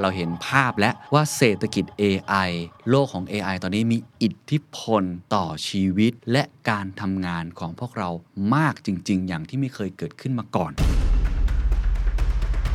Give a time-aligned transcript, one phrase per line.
[0.00, 2.50] เราเห็นภาพและว่าเศรษฐกิจ AI
[2.90, 5.02] โลกของ AI ตอนนี้มีอิทธิพล
[5.34, 8.08] ต่อชีวิต และการทำงานของพวกเรา
[8.54, 10.72] มากจริง ๆ อย่างที่ไม่เคยเกิดขึ้นมาก่อน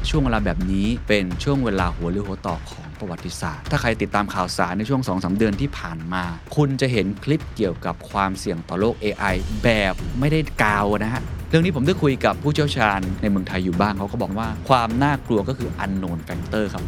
[0.10, 6.24] ช่วงเวลาแบบนี้เป็นช่วงเวลาหัวเรือหัวต่อของประวัติศาสตร์ ถ้าใครติดตามข่าวสารในช่วง2อสเดือนที่ผ่านมา
[6.56, 16.84] คุณจะเห็นคลิปเกี่ยวกับความเสี่ยงต่อโลก AI แบบไม่ได้กาวนะฮะเรื่องนี้ผมได้คุยกับผู้เชี่ยวชาญในเมืองไทยอยู่บ้างเขาก็บอกว่าความน่ากลัวก็คือ unknown factor ครับ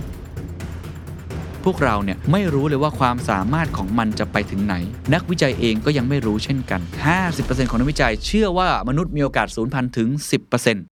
[1.72, 4.76] พวกเราเนี่ยไม่รู้เลยว่าความสามารถของมันจะไปถึงไหน
[5.14, 6.82] นักวิจัยเองก็ยังไม่รู้เช่นกัน
[7.26, 10.10] 50%ของนักวิจัยเชื่อว่ามนุษย์มีโอกาสสูญพันธุ์ถึง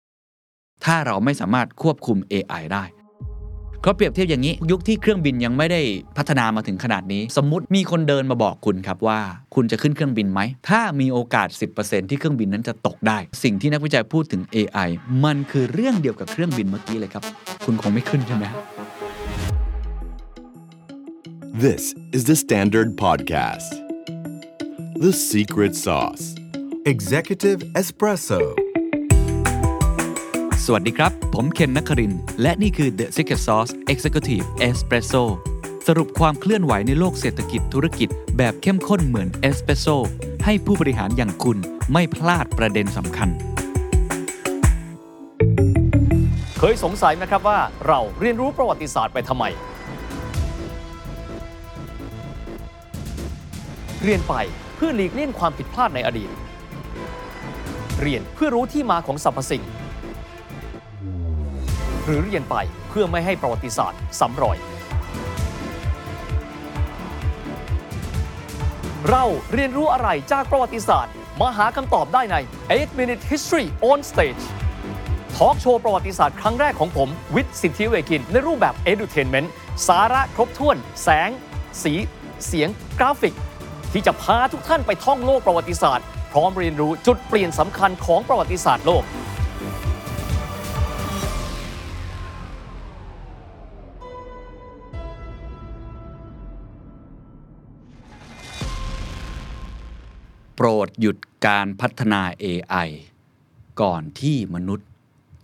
[0.00, 2.84] 10%ถ้าเราไม่สามารถควบคุม AI ได้
[3.82, 5.80] เขาเปรียบเทียบอย่างนี้ ยุคที่เครื่องบินยังไม่ได้
[6.16, 9.20] พัฒนามาถึงขนาดนี้ สมมติมีคนเดินมาบอกคุณครับว่า
[9.54, 11.48] คุณจะขึ้นเครื่องบินไหม ถ้ามีโอกาส
[11.80, 14.88] 10%ที่เครื่องบินนั้นจะตกได้ สิ่งที่นักวิจัยพูดถึง AI
[15.24, 17.24] มันคือเรื่องเดียวกับเครื่องบินเมื่อกี้เลยครับ
[17.64, 18.46] คุณคงไม่ขึ้นใช่ไหม
[21.64, 23.70] This is the Standard Podcast.
[25.04, 26.24] The Secret Sauce.
[26.92, 28.40] Executive Espresso
[30.64, 35.22] สวัสดีครับ ผมเคนนักครินทร์และนี่คือ The Secret Sauce Executive Espresso
[35.86, 39.86] สรุปความเคลื่อนไหวในโลกเศรษฐกิจธุรกิจแบบเข้มข้นเหมือนเอสเปรสโซ
[40.44, 41.58] ให้ผู้บริหารอย่างคุณ
[41.92, 43.28] ไม่พลาดประเด็นสำคัญ
[46.58, 49.46] เคยสงสัยไหมครับว่าเราเรียนรู้ประวัติศาสตร์ไปทำไม
[54.08, 54.36] เรียนไป
[54.76, 56.30] เพื่อหลีกเลี่ยงความผิดพลาดในอดีต
[58.02, 59.62] เรียนเพื่อรู้ที่มาของสรรพสิ่ง
[62.04, 62.56] หรือเรียนไป
[62.88, 64.58] เพื่อไม่ให้ประวัติศาสตร์ซ้ำรอย
[69.10, 72.36] เราเรียนรู้อะไรจากประวัติศาสตร์ มาหาคำตอบได้ใน
[72.68, 74.44] 8 Minute History on Stage
[75.36, 79.48] ทอล์กโชว์ประวัติศาสตร์ครั้งแรกของผม วิทย์สิทธิเวกิน ในรูปแบบ Edutainment
[79.88, 81.30] สาระครบถ้วน แสง
[81.82, 81.92] สี
[82.46, 82.68] เสียง
[83.00, 83.36] กราฟิก
[83.92, 89.04] ที่จะพาทุกท่านไปท่องโลกประวัติศาสตร์ พร้อมเรียนรู้จุดเปลี่ยนสำคัญของประวัติศาสตร์โลก
[100.58, 101.16] โปรดหยุด
[101.46, 102.88] การพัฒนา AI
[103.80, 104.88] ก่อนที่มนุษย์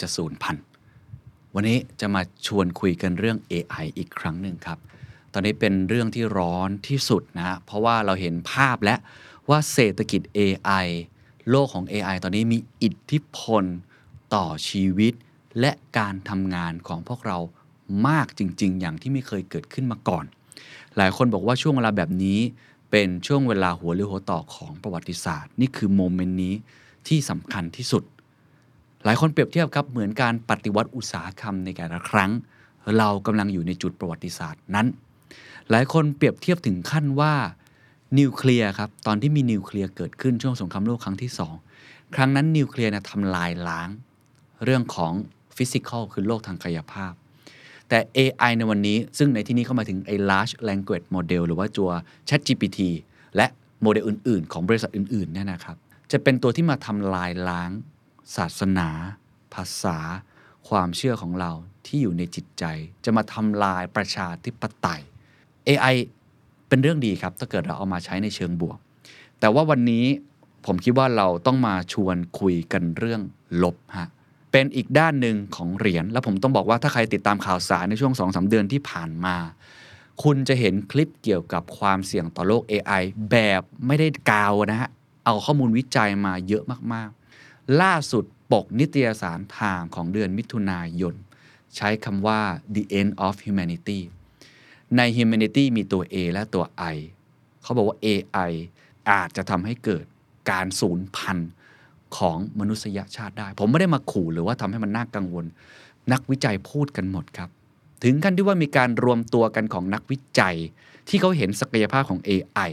[0.00, 0.67] จะสูญพันธุ์
[1.55, 4.78] วันนี้จะมาชวนคุยกันเรื่อง AI อีกครั้งหนึ่งครับ
[5.32, 8.97] ตอนนี้เป็นเรื่องที่ร้อนที่สุดนะเพราะว่าเราเห็นภาพและ
[9.48, 10.87] ว่าเศรษฐกิจ AI
[11.50, 13.65] โลกของ AI ตอนนี้มีอิทธิพล
[14.34, 15.12] ต่อชีวิต
[15.60, 17.38] และการทำงานของพวกเรา
[18.09, 20.25] มากจริง ๆ อย่างที่ไม่เคยเกิดขึ้นมาก่อน
[20.97, 22.38] หลายคนบอกว่าช่วงเวลาแบบนี้
[22.91, 26.54] เป็นช่วงเวลาหัวเลี้ยวหัวต่อของประวัติศาสตร์ นี่คือ moment นี้
[27.09, 28.03] ที่สำคัญที่สุด
[29.04, 32.31] หลายคนเปรียบเทียบครับเหมือนการปฏิวัติอุตสาหกรรมในแต่ละครั้ง
[32.99, 34.87] เรากำลังอยู่ในจุดประวัติศาสตร์นั้น
[35.72, 37.34] หลายคนเปรียบเทียบถึงขั้นว่า
[38.19, 41.55] นิวเคลียร์ครับตอนที่มีนิวเคลียร์เกิดขึ้นช่วงสงครามโลกครั้งที่สอง
[42.15, 43.88] ครั้งนั้นนิวเคลียร์นะทำลายล้าง
[44.65, 45.12] เรื่องของ
[45.56, 47.12] physical คือโลกทางกายภาพ
[47.88, 51.91] แต่ AI ในวันนี้ซึ่งในที่นี้เข้ามาถึงไอ้ large language model หรือว่าตัว
[52.28, 52.81] ChatGPT
[53.37, 53.47] และ
[53.82, 55.77] โมเดลอื่น ๆ ของบริษัทอื่นๆเนี่ยนะครับ
[56.12, 57.71] จะเป็นตัวที่มาทำลายล้าง
[58.37, 58.88] ศาสนา
[59.55, 59.99] ภาษา
[60.69, 61.53] ความเชื่อของเรา
[61.87, 62.65] ที่อยู่ในจิตใจ
[63.05, 65.03] จะมาทำลายประชาธิปไตย
[65.69, 65.95] AI
[66.69, 68.78] เป็นเรื่องดีครับ ถ้าเกิดเราเอามาใช้ในเชิงบวก
[69.41, 70.05] แต่ว่าวันนี้
[70.67, 73.21] ผมคิดว่าเราต้องมาชวนคุยกันเรื่อง
[73.62, 74.09] ลบฮะ
[74.53, 79.37] เป็นอีกด้านหนึ่งของเหรียญแล้วผมต้องบอกว่าถ้าใครติดตามข่าวสารในช่วง2อสเดือนที่ผ่านมา
[80.23, 84.91] คุณจะเห็นคลิปเกี่ยวกับความเสี่ยงต่อโลก AI แบบไม่ได้กาวนะฮะ
[85.25, 91.15] เอาข้อมูลวิจัยมาเยอะมากๆ ล่าสุดปกนิตยสารทางของเดือนมิถุนายน
[91.77, 92.41] ใช้คำว่า
[92.75, 94.00] the end of humanity
[94.97, 96.65] ใน humanity มีตัว A และตัว
[96.95, 96.97] I
[97.63, 98.53] เขาบอกว่า AI
[99.11, 100.05] อาจจะทำให้เกิด
[100.51, 101.51] การสูญพันธุ์
[102.17, 105.45] ของมนุษยชาติได้ ผมไม่ได้มาขู่หรือว่าทำให้มันน่ากังวล
[106.13, 107.51] นักวิจัยพูดกันหมดครับ
[108.05, 110.56] ถึงขั้นที่ว่ามีการรวมตัวกันของนักวิจัย
[111.09, 112.71] ที่เขาเห็นศักยภาพของ AI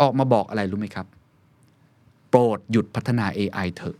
[0.00, 1.06] ออกมาบอกอะไรรู้ไหมครับ
[2.28, 3.96] โปรดหยุดพัฒนา AI เถอะ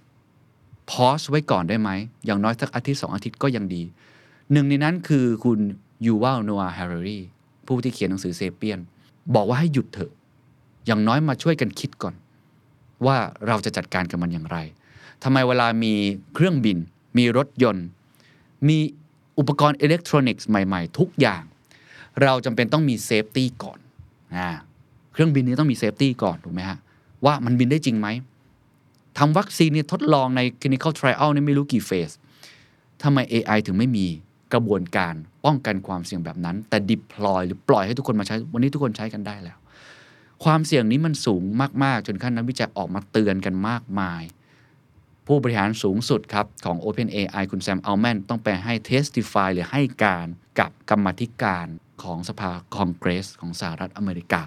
[0.91, 1.91] พอสไว้ก่อนได้ไหม
[2.25, 3.83] อย่างน้อยสักอาทิตย์สองอาทิตย์ก็ยังดี
[4.53, 5.59] หนึ่งในนั้นคือคุณ
[6.07, 7.21] ยูวัลโนอาฮร์รี
[7.67, 8.81] ผู้ที่เขียนหนังสือ Sapiens
[9.35, 10.13] บอกว่าให้หยุดเถอะ
[10.87, 12.15] อย่างน้อยมาช่วยกันคิดก่อน
[13.07, 13.17] ว่า
[13.47, 14.59] เราจะจัดการกับมันอย่างไร
[15.23, 15.95] ทำไมเวลามี
[16.35, 16.79] เครื่องบิน
[17.19, 17.87] มีรถยนต์
[18.69, 18.79] มี
[19.39, 21.43] อุปกรณ์อิเล็กทรอนิกส์ใหม่ ๆ ทุกอย่าง
[22.23, 23.79] เราจำเป็นต้องมี safety ก่อน
[24.37, 24.49] อ่า
[25.13, 26.79] เครื่องบินนี้ต้องมี safety ก่อนถูกไหมฮะ
[27.25, 28.09] ว่ามันบินได้จริงไหม
[29.19, 32.11] ทำวัคซีนเนี่ยทดลองใน clinical trial เนี่ยไม่รู้กี่เฟส
[33.03, 34.07] ทำไม AI ถึงไม่มี
[34.53, 35.15] กระบวนการ
[35.45, 39.59] ป้องกันความเสี่ยงแบบนั้น แต่ deploy หรือปล่อยให้ทุกคนมาใช้ วันนี้ทุกคนใช้กันได้แล้ว
[40.45, 41.43] ความเสี่ยงนี้มันสูง
[41.85, 44.23] มาก ๆ จนขั้นนักวิจัยออกมาเตือนกันมากมาย
[45.27, 50.27] ผู้บริหารสูงสุดครับ ของ OpenAI คุณแซมอัลแมนต้องไปให้ testify หรือให้การ
[50.59, 51.67] กับกรรมธิการ
[52.03, 54.43] ของสภาคองเกรส ของสหรัฐอเมริกา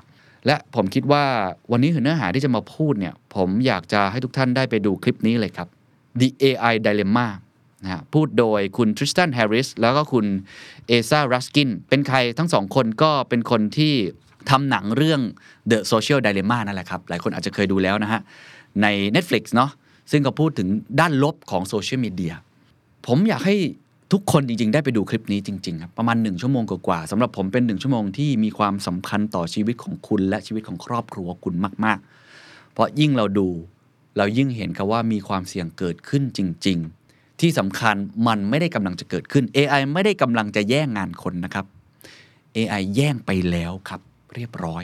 [0.45, 1.25] และผมคิดว่า
[1.71, 5.67] วันนี้คือเนื้อหาที่จะมาพูดเนี่ยผมอยากจะให้ทุกท่านได้ไปดูคลิปนี้เลยครับ
[6.19, 7.27] The AI Dilemma
[7.83, 10.25] นะพูดโดยคุณ Tristan Harris แล้วก็คุณ
[10.87, 13.93] Aza Raskin เป็นใครทั้งสองคนก็เป็นคนที่
[14.49, 15.21] ทำหนังเรื่อง
[15.71, 18.21] The Social Dilemma นั่นแหละครับ หลายคนอาจจะเคยดูแล้วนะฮะ
[18.81, 19.71] ใน Netflix เนาะ
[20.11, 20.67] ซึ่งก็พูดถึง
[20.99, 22.33] ด้านลบของโซเชียลมีเดีย
[23.07, 23.55] ผมอยากให้
[24.11, 31.55] ทุกคนจริง ๆ ได้ไปดูคลิปนี้จริง ๆ ครับ ประมาณ 1 ชั่วโมงกว่าๆสำหรับผมเป็น 1 ชั่วโมงที่มีความสำคัญต่อชีวิตของคุณ และชีวิตของครอบครัวคุณ
[31.85, 31.99] มาก
[32.35, 33.47] ๆ เพราะยิ่งเราดู
[34.17, 37.02] เรายิ่งเห็นครับว่ามีความเสี่ยงเกิดขึ้นจริง ๆ
[37.41, 37.95] ที่สำคัญ
[38.27, 41.65] มันไม่ได้กำลังจะเกิดขึ้น AI ไม่ได้กำลังจะแย่งงานคนนะครับ
[42.57, 44.01] AI แย่งไปแล้วครับ
[44.35, 44.83] เรียบร้อย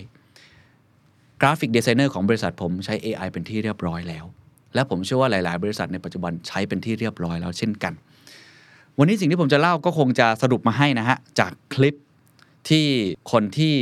[1.42, 4.26] กราฟิกดีไซเนอร์ของบริษัทผมใช้ AI เป็นที่เรียบร้อยแล้ว
[4.74, 7.94] และผมเชื่อว่าหลาย ๆ บริษัทในปัจจุบันใช้เป็นที่เรียบร้อยแล้วเช่นกัน
[8.98, 11.96] วันนี้สิ่งที่ผมจะเล่าก็คงจะสรุปมาให้นะฮะ จากคลิป
[12.70, 12.86] ที่
[13.32, 13.74] คนที่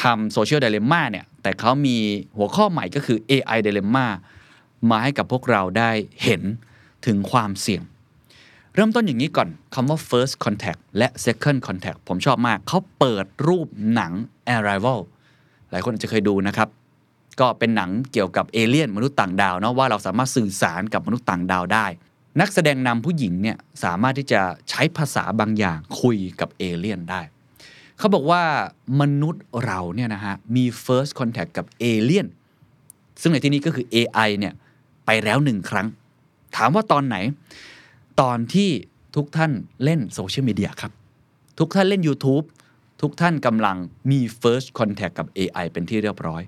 [0.00, 1.96] ทำโซเชียล d ด l เลม่าเนี่ย แต่เขามี
[2.36, 4.06] หัวข้อใหม่ก็คือ AI Dilemma
[4.90, 5.90] มาให้กับพวกเราได้
[6.24, 6.42] เห็น
[7.06, 7.82] ถึงความเสี่ยง
[8.74, 14.12] เริ่มต้นอย่างนี้ก่อนคำว่า first contact และ second contact ผมชอบมาก เขาเปิดรูปหนัง
[14.54, 15.00] Arrival
[15.70, 16.68] หลายคนอาจจะเคยดูนะครับ
[17.40, 21.86] ก็เป็นหนังเกี่ยวกับเอเลี่ยนมนุษย์ต่างดาวเนาะว่าเราสามารถสื่อสารกับมนุษย์ต่างดาวได้
[22.40, 24.40] นักแสดงนำผู้หญิงเนี่ยสามารถที่จะ
[24.70, 27.20] ใช้ภาษาบางอย่างคุยกับเอเลี่ยนได้
[27.98, 28.42] เขาบอกว่า
[29.00, 32.26] มนุษย์เราเนี่ยนะฮะมี first contact กับเอเลี่ยน
[33.20, 34.54] ซึ่งในที่นี้ก็คือ AI เนี่ย
[35.06, 35.86] ไปแล้วหนึ่งครั้ง
[36.56, 37.16] ถามว่าตอนไหน
[38.20, 38.70] ตอนที่
[39.16, 39.52] ทุกท่าน
[39.84, 40.92] เล่นโซเชียลมีเดียครับ
[41.58, 42.44] ทุกท่านเล่น YouTube
[43.02, 43.76] ทุกท่านกำลัง
[44.10, 46.42] มี first contact กับ AI เป็นที่เรียบร้อย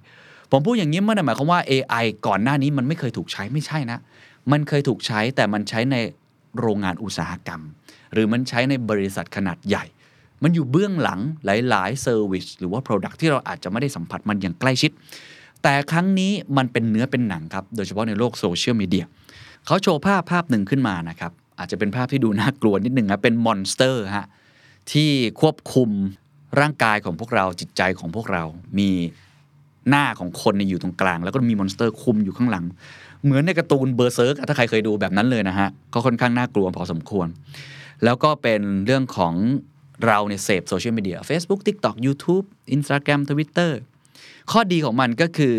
[0.51, 3.99] ผมพูดอย่างนี้ไม่ได้หมายความว่า AI ก่อนหน้านี้มันไม่เคยถูกใช้ไม่ใช่นะ
[4.53, 5.97] มันเคยถูกใช้แต่มันใช้ใน
[6.59, 7.63] โรงงานอุตสาหกรรม
[8.12, 9.85] หรือมันใช้ในบริษัทขนาดใหญ่
[10.43, 14.91] มันอยู่เบื้องหลังหลายๆ Service หรือว่า Product ที่เราอาจจะไม่ได้สัมผัสมันอย่างใกล้ชิด
[15.62, 19.05] แต่ครั้งนี้มันเป็นเนื้อเป็นหนังครับ โดยเฉพาะในโลกโซเชียลมีเดีย
[19.67, 24.26] เขาโชว์ภาพภาพหนึ่งขึ้นมานะครับ อาจจะเป็นภาพที่ดูน่ากลัวนิดหนึ่งนะเป็น monster ฮะ
[24.93, 25.11] ที่
[25.41, 25.91] ควบคุม
[26.61, 28.44] ร่างกายของพวกเราจิตใจของพวกเรา
[28.79, 28.91] มี
[29.88, 32.64] หน้าของคนอยู่ตรงกลาง แล้วก็มี monster คุมอยู่ข้างหลัง
[33.25, 37.29] เหมือนในการ์ตูน Berserk ถ้าใครเคยดูแบบนั้นเลยนะฮะก็ค่อนข้างน่ากลัวพอสมควร
[38.05, 39.35] แล้วก็เป็นเรื่องของ
[40.06, 42.44] เราเนี่ยเสพโซเชียลมีเดีย Facebook TikTok YouTube
[42.76, 43.73] Instagram Twitter
[44.50, 45.55] ข้อดีของมันก็คือ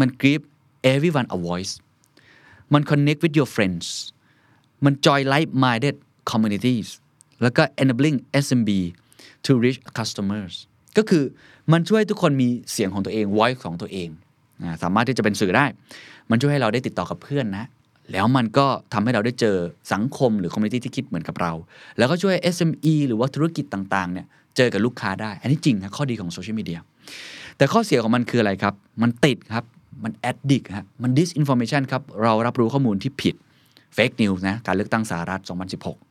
[0.00, 0.44] มัน give
[0.92, 1.72] everyone a voice
[2.72, 3.86] มัน connect with your friends
[4.84, 5.96] มัน join like-minded
[6.30, 6.88] communities
[7.42, 8.70] แล้วก็ enabling SMB
[9.44, 10.54] to reach customers
[10.96, 11.24] ก็คือ
[11.72, 14.08] มันช่วยทุกคนมีเสียงของตัวเอง voice ของตัวเอง
[14.82, 15.66] สามารถที่จะเป็นสื่อได้
[16.30, 17.66] มันช่วยให้เราได้ติดต่อกับเพื่อนนะ
[18.12, 19.56] แล้วมันก็ทำให้เราได้เจอ
[19.92, 21.52] สังคมหรือ community ที่คิดเหมือนกับเรา
[21.98, 24.26] แล้วก็ช่วย SME หรือว่าธุรกิจต่างๆเนี่ย
[24.56, 26.78] เจอกับลูกค้าได้ อันนี้จริงนะข้อดีของโซเชียลมีเดีย
[27.56, 29.64] แต่ข้อเสียของมันคืออะไรครับ มันติดครับ
[30.04, 33.34] มัน addict ฮะ มัน disinformation ครับ เรารับรู้ข้อมูลที่ผิด
[33.98, 35.40] fake news นะการเลือกตั้งสหรัฐ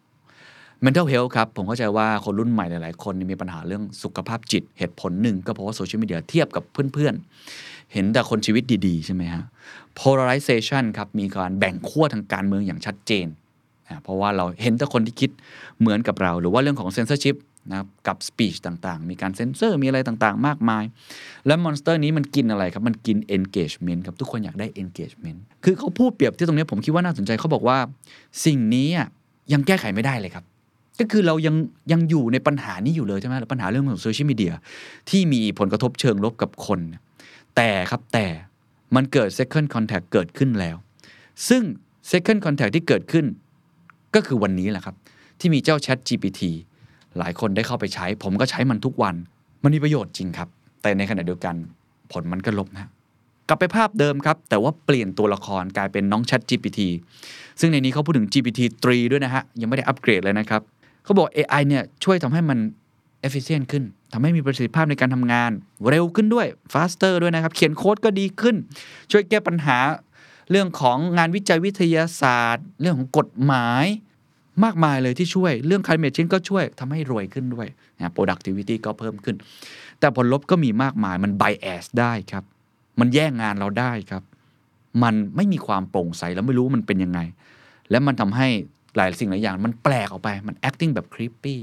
[0.07, 7.13] 2016 mental health ครับ ผมเข้าใจว่าคนรุ่นใหม่หลาย ๆ คนมีปัญหาเรื่องสุขภาพจิต เหตุผลหนึ่งก็เพราะว่าโซเชียลมีเดียเทียบกับเพื่อน
[7.53, 9.43] ๆ เห็นแต่คนชีวิตดี ๆ ใช่ไหมฮะ
[9.99, 13.27] polarization ครับ มีการแบ่งขั้วทางการเมืองอย่างชัดเจน
[13.85, 15.29] นะเพราะว่าเราเห็นแต่คนที่คิด
[15.79, 17.35] เหมือนกับเรา หรือว่าเรื่องของ censorship
[17.69, 20.83] นะครับกับ speech ต่างๆ มีการเซ็นเซอร์มีอะไรต่างๆ มากมาย
[21.47, 27.77] แล้ว monster นี้มันกินอะไรครับ มันกิน engagement ครับ ทุกคนอยากได้ engagement คือเขาพูดเปรียบที่ตรงนี้ผมคิดว่าน่าสนใจเขาบอกว่า
[28.45, 28.87] สิ่งนี้
[29.53, 30.45] ยังแก้ไขไม่ได้เลยครับ
[30.99, 31.55] ก็คือเรายัง
[31.91, 34.53] ยังอยู่ในปัญหานี้อยู่เลยใช่ไหมปัญหาเรื่องของโซเชียลมีเดีย
[35.09, 36.79] ที่มีผลกระทบเชิงลบกับคน
[37.55, 38.27] แต่ครับแต่
[38.95, 40.75] มันเกิด second contact เกิดขึ้นแล้ว
[41.49, 41.63] ซึ่ง
[42.11, 43.25] second contact ที่เกิดขึ้น
[44.15, 44.95] ก็คือวันนี้แหละครับ
[45.39, 46.41] ที่มีเจ้า Chat GPT
[47.19, 49.15] หลายคนได้เข้าไปใช้ ผมก็ใช้มันทุกวัน
[49.63, 50.49] มันมีประโยชน์จริงครับ
[50.81, 51.55] แต่ในขณะเดียวกัน
[52.11, 52.89] ผลมันก็ลบนะ
[53.47, 56.79] กลับไปภาพเดิมครับ แต่ว่าเปลี่ยนตัวละครกลายเป็นน้อง Chat GPT
[57.59, 60.61] ซึ่งในนี้เขาพูดถึง GPT 3 ด้วยนะฮะ ยังไม่ได้อัปเกรดเลยนะครับ
[61.03, 62.59] เขาบอก AI เนี่ยช่วยทำให้มัน
[63.27, 65.51] efficient ขึ้นทำให้มีประสิทธิภาพในการทำงาน
[65.89, 68.55] เร็วขึ้นด้วย faster ด้วยนะครับ เขียนโค้ดก็ดีขึ้น
[69.11, 69.77] ช่วยแก้ปัญหา
[70.51, 73.85] เรื่องของงานวิจัยวิทยาศาสตร์ เรื่องของกฎหมาย
[74.63, 79.35] มากมายเลยที่ช่วยเรื่อง climate change ก็ช่วยทำให้รวยขึ้นด้วยนะ productivity ก็เพิ่มขึ้น
[79.99, 82.43] แต่ผลลบก็มีมากมายมัน bias ได้ครับ
[82.99, 84.23] มันแย่งงานเราได้ครับ
[85.03, 87.19] มันไม่มีความโปร่งใสแล้วไม่รู้มันเป็นยังไง
[87.89, 88.47] และมันทำให้
[88.95, 91.55] หลายสิ่งหลายอย่าง มันแปลกออกไปมัน acting แบบ creepy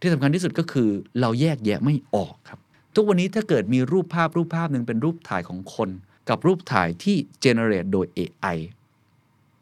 [0.00, 0.88] ที่สำคัญที่สุดก็คือ
[1.20, 2.60] เราแยกแยะไม่ออกครับ
[2.94, 5.90] ทุกวันนี้ถ้าเกิดมีรูปภาพรูปภาพหนึ่งเป็นรูปถ่ายของคน
[6.28, 8.56] กับรูปถ่ายที่เจเนเรตโดย AI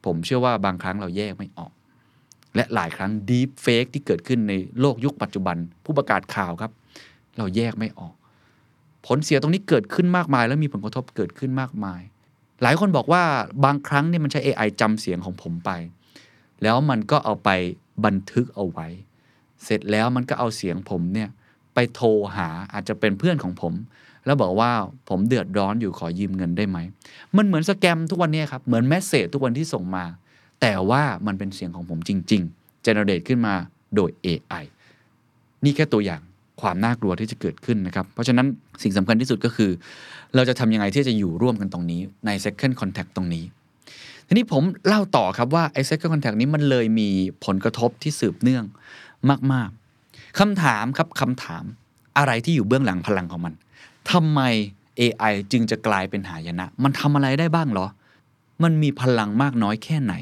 [0.05, 1.73] ผมเชื่อว่าบางครั้งเราแยกไม่ออก
[2.57, 6.73] และหลายครั้ง Deep Fake ที่เกิดขึ้นในโลกยุคปัจจุบัน ผู้ประกาศข่าวครับ
[7.37, 8.15] เราแยกไม่ออก
[9.07, 12.01] ผลเสียตรงนี้เกิดขึ้นมากมาย แล้วมีผลกระทบเกิดขึ้นมากมาย
[12.63, 13.23] หลายคนบอกว่า
[13.65, 15.71] บางครั้งเนี่ยมันใช้ AI จำเสียงของผมไป
[16.63, 17.51] แล้วมันก็เอาไป
[18.05, 18.87] บันทึกเอาไว้
[19.65, 21.29] เสร็จแล้วมันก็เอาเสียงผมเนี่ย
[21.75, 23.75] ไปโทรหาอาจจะเป็นเพื่อนของผม
[24.27, 24.71] แล้วบอกว่า
[25.09, 26.79] ผมเดือดร้อนอยู่ขอยืมเงินได้ไหม
[27.37, 30.05] มันเหมือนสแกมทุกวันนี้ครับ เหมือนแมสเซจทุกวันที่ส่งมา
[30.61, 33.55] แต่ว่ามันเป็นเสียงของผมจริงๆเจเนเรตขึ้นมา
[33.95, 34.65] โดย AI
[35.65, 36.21] นี่แค่ตัวอย่าง
[36.61, 38.47] ความน่ากลัวที่จะเกิดขึ้นนะครับ เพราะฉะนั้น
[38.83, 39.71] สิ่งสำคัญที่สุดก็คือ
[40.35, 43.45] เราจะทำยังไงที่จะอยู่ร่วมกันตรงนี้ใน second contact ตรงนี้
[44.27, 47.09] ทีนี้ผมเล่าต่อครับว่าไอ้ second contact นี้มันเลยมี
[47.45, 48.65] ผลกระทบที่สืบเนื่อง
[49.53, 49.71] มาก
[50.05, 51.65] ๆคำถามครับคำถาม
[52.19, 53.55] อะไรที่อยู่เบื้องหลังพลังของมัน
[54.11, 54.41] ทำไม
[55.01, 57.87] AI จึงจะกลายเป็นหายนะ มันทำอะไรได้บ้างหรอ
[58.63, 60.15] มันมีพลังมากน้อยแค่ไหน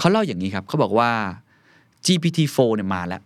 [0.00, 1.10] เขาเล่าอย่างนี้ครับเขาบอกว่า
[2.06, 3.22] GPT-4 เนี่ยมาแล้ว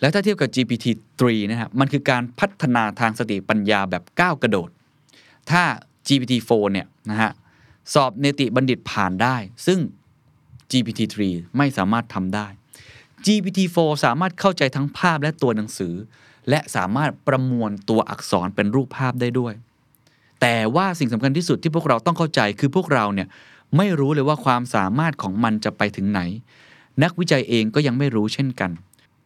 [0.00, 4.70] แล้วถ้าเทียบกับ GPT-3 นะครับมันคือการพัฒนาทางสติปัญญาแบบก้าวกระโดด
[5.50, 5.62] ถ้า
[6.08, 7.32] GPT-4 เนี่ยนะฮะ
[7.94, 9.36] สอบเนติบัณฑิตผ่านได้
[9.66, 9.78] ซึ่ง
[10.72, 11.20] GPT-3
[11.56, 12.46] ไม่สามารถทำได้
[13.26, 15.94] GPT-4 สามารถเข้าใจทั้งภาพและตัวหนังสือ
[16.48, 19.54] และสามารถประมวลตัวอักษรเป็นรูปภาพได้ด้วย
[20.40, 23.28] แต่ว่าสิ่งสำคัญที่สุดที่พวกเราต้องเข้าใจคือพวกเราเนี่ย
[23.76, 26.20] ไม่รู้เลยว่าความสามารถของมันจะไปถึงไหน
[27.02, 28.70] นักวิจัยเองก็ยังไม่รู้เช่นกัน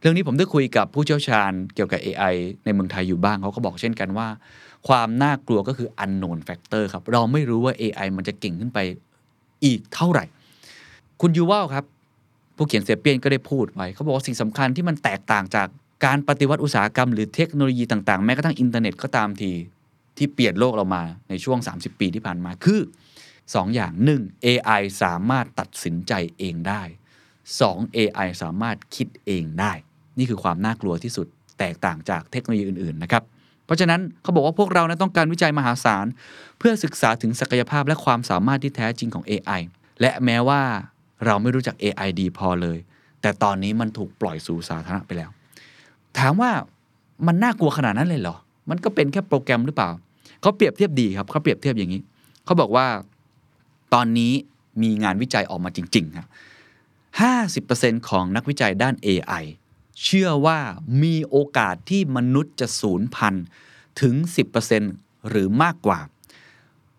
[0.00, 2.34] เรื่องนี้ผมได้คุยกับผู้เชี่ยวชาญเกี่ยวกับ AI
[2.64, 4.28] ในเมืองไทยอยู่บ้างเขาก็บอกเช่นกันว่า
[4.88, 8.78] ความน่ากลัวก็คือ unknown factor ครับ เราไม่รู้ว่า AI มันจะเก่งขึ้นไป
[9.64, 10.24] อีกเท่าไหร่
[11.20, 11.84] คุณยูวัลครับ
[12.56, 15.68] ผู้เขียนเซเปียนก็ได้พูดไว้เขาบอกว่าสิ่งสำคัญที่มันแตกต่างจาก
[16.04, 19.52] การปฏิวัติอุตสาหกรรมหรือเทคโนโลยีต่างๆ แม้กระทั่งอินเทอร์เน็ตก็ตามที
[20.16, 22.80] ที่เปลี่ยนโลกเรามาในช่วง 30 ปีที่ผ่านมาคือ
[23.52, 24.44] 2อย่าง 1.
[24.46, 26.82] AI สามารถตัดสินใจเองได้
[27.40, 27.96] 2.
[27.96, 29.72] AI สามารถคิดเองได้
[30.18, 31.26] นี่คือความน่ากลัวที่สุด
[31.58, 33.22] แตกต่างจากเทคโนโลยีอื่น ๆ นะครับ
[33.64, 36.06] เพราะฉะนั้นเขาบอกว่าพวกเรานะต้องการวิจัยมหาศาล
[36.58, 39.60] เพื่อศึกษาถึงศักยภาพและความสามารถที่แท้จริงของ AI
[40.00, 40.62] และแม้ว่า
[41.26, 42.78] เราไม่รู้จัก AI ดีพอเลย
[43.20, 45.30] แต่ตอนนี้มันถูกปล่อยสู่สาธารณะไปแล้ว
[46.18, 46.50] ถามว่า
[47.26, 48.36] มันน่ากลัวขนาดนั้นเลยเหรอ
[48.70, 49.90] มันก็เป็นแค่โปรแกรมหรือเปล่า
[50.40, 52.00] เขาเปรียบเทียบดีครับ เขาเปรียบเทียบอย่างนี้
[52.44, 52.86] เขาบอกว่า
[53.94, 54.32] ตอนนี้
[54.82, 56.26] มีงานวิจัยออกมาจริงๆครับ
[57.58, 59.44] 50%ของนักวิจัยด้าน AI
[60.02, 60.58] เชื่อว่า
[61.02, 63.44] มีโอกาสที่มนุษย์จะสูญพันธุ์
[64.00, 64.14] ถึง
[64.72, 66.00] 10%หรือมากกว่า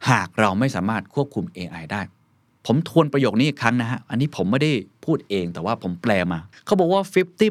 [0.10, 2.02] หากเราไม่สามารถควบคุม AI ได้
[2.66, 4.72] ผมทวนประโยคนี้อีกครั้งนะฮะ อันนี้ผมไม่ได้
[5.06, 7.04] พูดเองแต่ว่าผมแปลมา เขาบอกว่า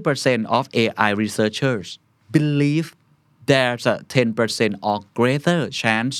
[0.04, 1.88] 50% of AI researchers
[2.36, 2.86] believe
[3.50, 6.16] there's a 10% or greater chance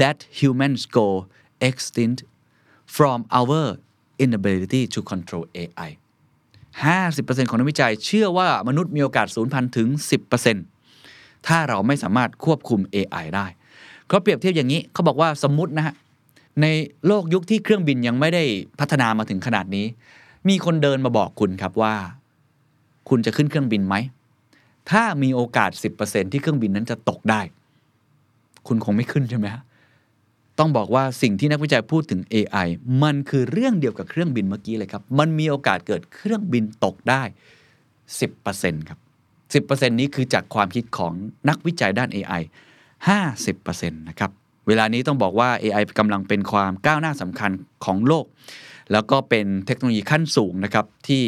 [0.00, 1.08] that humans go
[1.68, 2.20] extinct
[2.96, 3.62] from our
[4.24, 5.90] inability to control AI
[6.82, 9.88] 50%ของนักวิจัยเชื่อว่ามนุษย์มีโอกาสสูญพันธุ์ถึง
[10.68, 13.46] 10%ถ้าเราไม่สามารถควบคุม AI ได้
[14.08, 15.94] เขาเปรียบเทียบอย่างนี้เขาบอกว่าสมมตินะฮะ
[16.62, 16.66] ใน
[17.06, 18.44] โลกยุคที่เครื่องบินยังไม่ได้
[18.80, 19.86] พัฒนามาถึงขนาดนี้
[20.48, 21.94] มีคนเดินมาบอกคุณครับว่า
[23.08, 23.94] คุณจะขึ้นเครื่องบินไหม
[24.90, 25.70] ถ้ามีโอกาส
[26.02, 27.40] 10%ที่เครื่องบินนั้นจะตกได้
[28.66, 29.62] คุณคงไม่ขึ้นใช่ไหมฮะ
[30.58, 32.68] ต้องบอกว่าสิ่งที่นักวิจัยพูดถึง AI
[33.02, 37.22] มันคือเรื่องเดียวกับเครื่องบินเมื่อกี้เลยครับ มันมีโอกาสเกิดเครื่องบินตกได้
[38.04, 38.98] 10%ครับ
[39.68, 41.12] 10%นี้คือจากความคิดของ
[41.48, 42.42] นักวิจัยด้าน AI
[43.18, 44.30] 50%นะครับ
[44.66, 47.50] เวลานี้ต้องบอกว่า AI กำลังเป็นความก้าวหน้าสำคัญ
[47.84, 48.26] ของโลก
[48.92, 51.24] แล้วก็เป็นเทคโนโลยีขั้นสูงนะครับ ที่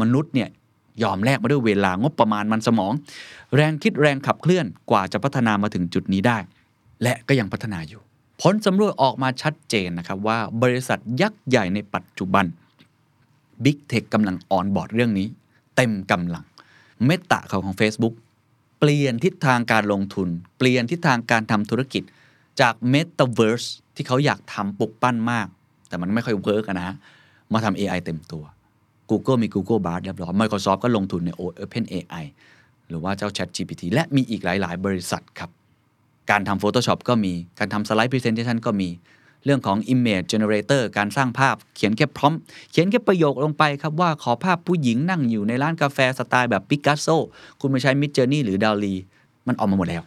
[0.00, 0.48] มนุษย์เนี่ย
[1.02, 2.92] ยอมแลกมาด้วยเวลางบประมาณมันสมอง
[3.54, 6.38] แรงคิดแรงขับเคลื่อนกว่าจะพัฒนามาถึงจุดนี้ได้
[7.02, 8.02] และก็ยังพัฒนาอยู่
[8.42, 12.44] ผลสำรวจออกมาชัดเจนนะครับว่าบริษัทยักษ์ใหญ่ในปัจจุบัน
[13.64, 15.28] Big Tech กำลังออนบอร์ดเรื่องนี้
[15.76, 16.44] เต็มกำลัง
[17.06, 18.14] เมตาเของของ Facebook
[18.78, 20.28] เปลี่ยนทิศทางการลงทุน
[20.58, 22.02] เปลี่ยนทิศทางการทำธุรกิจ
[22.60, 25.46] จาก Metaverse ที่เขาอยากทำปลุกปั้นมาก
[25.88, 26.96] แต่มันไม่ค่อยเวิร์กนะฮะ
[27.52, 28.44] มาทำ AI เต็มตัว
[29.10, 32.24] Google มี Google Bard เรียบร้อย Microsoft ก็ลงทุนใน Open AI
[32.88, 35.50] หรือว่าเจ้า Chat GPT และมีอีกหลาย ๆ บริษัทครับ
[36.30, 38.88] การทำ Photoshop ก็มีการทำ Slide Presentation ก็มี
[39.44, 42.32] เรื่องของ Image Generator การสร้างภาพเขียนแค่พร้อม
[42.70, 47.06] เขียนแค่ประโยคลงไปครับว่าขอภาพผู้หญิงนั่งอยู่ในร้านกาแฟสไตล์แบบปิกัสโซ
[47.60, 48.94] คุณไม่ใช้ Midjourney หรือ DALL-E
[49.46, 50.02] มันออกมาหมดแล้ว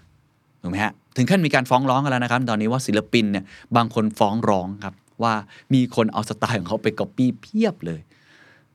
[0.61, 5.33] ถูกไหมฮะถึงขั้นมีการฟ้องร้องกันแล้วนะครับ ตอนนี้ว่าศิลปินเนี่ยบางคนฟ้องร้องครับว่า
[5.73, 8.01] มีคนเอาสไตล์ของเขาไปก๊อปปี้เพียบเลย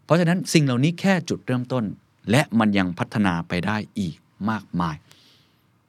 [0.05, 1.85] เพราะฉะนั้นสิ่งเหล่านี้แค่จุดเริ่มต้น
[2.31, 4.17] และมันยังพัฒนาไปได้อีก
[4.50, 4.97] มากมาย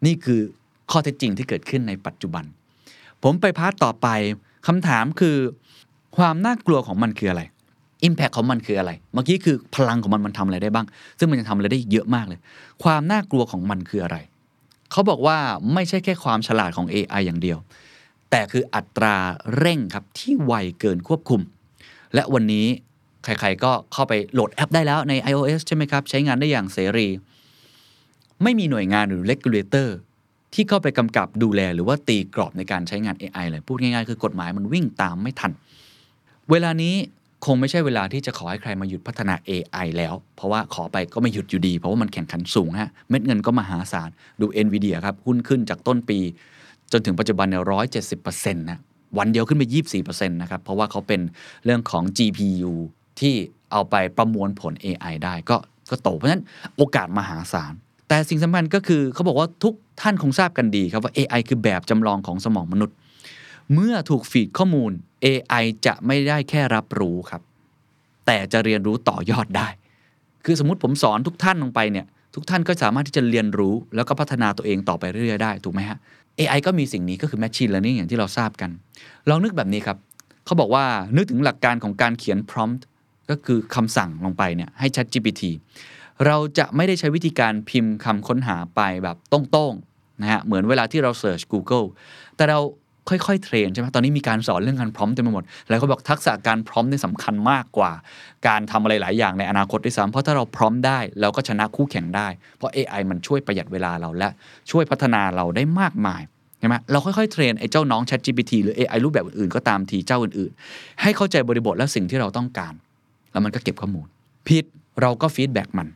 [0.05, 0.41] นี่คือ
[0.91, 2.45] ข้อเท็จจริงที่เกิดขึ้นในปัจจุบัน
[3.23, 4.07] ผมไปพาร์ทต่อไป
[4.67, 5.37] คำถามคือ
[6.17, 7.43] ความน่ากลัวของมันคืออะไร
[8.07, 10.85] Impact ของมันคืออะไร เมื่อกี้คือพลังของมันมันทำอะไรได้บ้าง
[11.19, 12.39] ซึ่งมันยังทำอะไรได้เยอะมากเลย
[12.83, 14.17] ความน่ากลัวของมันคืออะไร
[14.91, 15.37] เขาบอกว่า
[15.73, 17.57] ไม่ใช่แค่ความฉลาดของ AI อย่างเดียว
[18.31, 19.15] แต่คืออัตรา
[19.57, 21.41] เร่งครับที่ไวเกินควบคุม
[22.13, 22.65] และวันนี้
[23.23, 27.07] ใครๆก็เข้าไปโหลดแอปได้แล้วใน iOS ใช่ไหมครับ ใช้งานได้อย่างเสรี
[28.43, 29.87] ไม่มีหน่วยงานหรือ regulator
[30.57, 35.51] ที่เข้าไปกำกับดูแล หรือว่าตีกรอบในการใช้งาน AI เลยพูดง่ายๆ คือกฎหมายมันวิ่งตามไม่ทัน
[36.51, 36.95] เวลานี้
[37.45, 44.09] คงไม่ใช่เวลาที่จะขอให้ใครมาหยุดพัฒนา AI แล้ว เพราะว่าขอไปก็ไม่หยุดอยู่ดี เพราะว่ามันแข่งขันสูงฮะเม็ดเงินก็มหาศาล
[44.41, 46.19] ดู NVIDIA ครับหุ้นขึ้นจากต้นปี
[46.91, 48.79] จนถึงปัจจุบันเนี่ยร้อยเจ็ดสิบเปอร์เซ็นต์นะ
[49.17, 51.21] วันเดียวขึ้นไปยี่สี่เปอร์เซ็นต์นะครับ เพราะว่าเขาเป็น
[51.65, 52.73] เรื่องของ GPU
[53.19, 53.33] ที่
[53.71, 55.57] เอาไปประมวลผล AI ได้ก็
[55.89, 56.43] ก็โต เพราะฉะนั้น
[56.77, 57.73] โอกาสมหาศาล
[58.09, 62.95] แต่สิ่งสำคัญก็คือเขาบอกว่าทุก ท่านคงทราบกันดีครับว่า AI คือแบบจำลองของสมองมนุษย์
[63.73, 64.91] เมื่อถูกฟีดข้อมูล
[65.25, 67.41] AI จะไม่ได้แค่รับรู้ครับ
[68.25, 69.67] แต่จะเรียนรู้ต่อยอดได้
[70.45, 75.97] คือสมมติผมสอนทุกท่านลงไปเนี่ย ทุกท่านก็สามารถที่จะเรียนรู้ แล้วก็พัฒนาตัวเองต่อไปเรื่อยๆได้ถูกไหมฮะ
[76.39, 78.69] AI ก็มีสิ่งนี้ก็คือ Machine Learning อย่างที่เราทราบกัน
[79.29, 79.97] ลองนึกแบบนี้ครับ
[80.45, 80.85] เขาบอกว่า
[81.15, 82.81] นึกถึงหลักการของการเขียน prompt
[83.29, 85.43] ก็คือคำสั่งลงไปเนี่ยให้ ChatGPT
[86.25, 89.73] เราจะไม่ได้ใช้วิธีการพิมพ์คำค้นหาไปแบบตรง
[90.21, 91.87] นะฮะเหมือนเวลาที่เรา search Google
[92.37, 92.59] แต่เรา
[93.09, 97.91] ค่อยๆ เทรนใช่ไหมตอนนี้มีการสอนเรื่องการพร้อมเต็มไปหมด แล้วเขาบอกทักษะการพร้อมนี่สำคัญมากกว่า
[98.47, 104.29] การทำอะไรหลายอย่างในอนาคตด้วยซ้ำเพราะถ้าเราพร้อมได้ เราก็ชนะคู่แข่งได้ เพราะ AI มันช่วยประหยัดเวลาเราและ
[104.71, 106.21] ช่วยพัฒนาเราได้มากมาย
[106.59, 112.73] ใช่ไหมเราค่อยๆ train ไอ้เจ้าน้อง ChatGPT หรือ AI รูปแบบอื่นๆ ก็ตามทีเจ้าอื่นๆ ให้เข้าใจบริบทและสิ่งที่เราต้องการ
[113.31, 114.07] แล้วมันก็เก็บข้อมูล
[114.47, 114.65] ผิด
[115.01, 115.87] เราก็ feedback มัน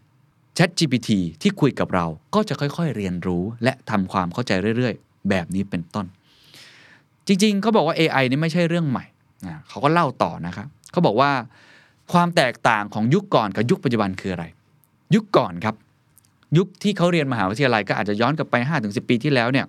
[0.58, 1.10] ChatGPT
[1.42, 2.06] ที่คุยกับเรา
[2.36, 6.06] ก็จะค่อยๆ เรียนรู้และทำความเข้าใจเรื่อยๆ แบบนี้เป็นต้น
[7.28, 9.06] จริงๆเขาบอกว่า AI นี่ไม่ใช่เรื่องใหม่
[9.70, 11.32] เขาก็เล่าต่อนะครับเขาบอกว่า
[12.14, 14.46] ความแตกต่างของยุคก่อนกับยุคปัจจุบันคืออะไร
[15.16, 15.76] ยุคก่อนครับ
[16.58, 19.66] ยุคที่เขาเรียนมหาวิทยาลัยก็อาจจะย้อนกลับไป 5-10 ปีที่แล้วเนี่ย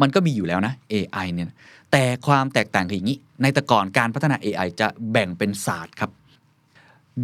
[0.00, 1.46] มันก็มีอยู่แล้วนะ AI เนี่ย
[1.92, 6.10] แต่ความแตกต่างคืออย่างนี้ ในแต่ก่อนการพัฒนา AI จะแบ่งเป็นศาสตร์ครับ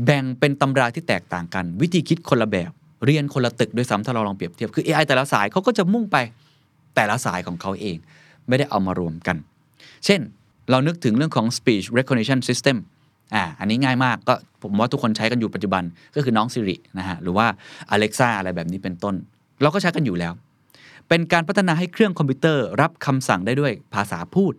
[0.04, 2.70] แบ่งเป็นตำราที่แตกต่างกัน วิธีคิดคนละแบบ
[3.04, 6.16] เรียนคนละตึกด้วยซ้ำถ้าเราลองเปรียบเทียบคือ AI แต่ละสายเขาก็จะมุ่งไป
[6.94, 7.96] แต่ละสายของเขาเอง
[8.48, 9.36] ไม่ได้เอามารวมกัน
[10.04, 10.20] เช่น
[10.70, 12.76] เรานึกถึงเรื่องของ speech recognition system
[13.34, 15.82] อ่าอันนี้ง่ายมากก็ผมว่าทุกคนใช้กันอยู่ปัจจุบัน
[16.14, 17.46] ก็คือน้อง Siri นะฮะหรือว่า
[17.94, 19.14] Alexa อะไรแบบนี้เป็นต้น
[19.62, 20.32] เราก็ใช้กันอยู่แล้ว
[21.08, 24.52] เป็นการพัฒนาให้เครื่องคอมพิวเตอร์รับคำสั่งได้ด้วยภาษาพูด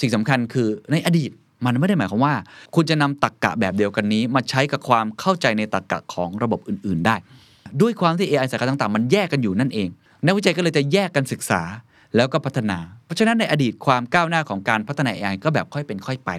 [0.00, 1.30] สิ่งสำคัญคือในอดีต
[1.66, 2.34] มันไม่ได้หมายความว่า
[2.74, 7.16] คุณจะนำตรกกะแบบเดียวกันนี้ มาใช้กับความเข้าใจในตรกกะของระบบอื่น ๆ ได้
[7.82, 9.88] ด้วยความที่ AI สาขาต่างๆ มันแยกกันอยู่นั่นเอง
[10.24, 11.62] นักวิจัยก็เลยจะแยกกันศึกษา
[12.16, 16.30] แล้วก็พัฒนา เพราะฉะนั้นในอดีตความก้าวหน้าของการพัฒนา AI ก็แบบค่อยเป็นค่อยไป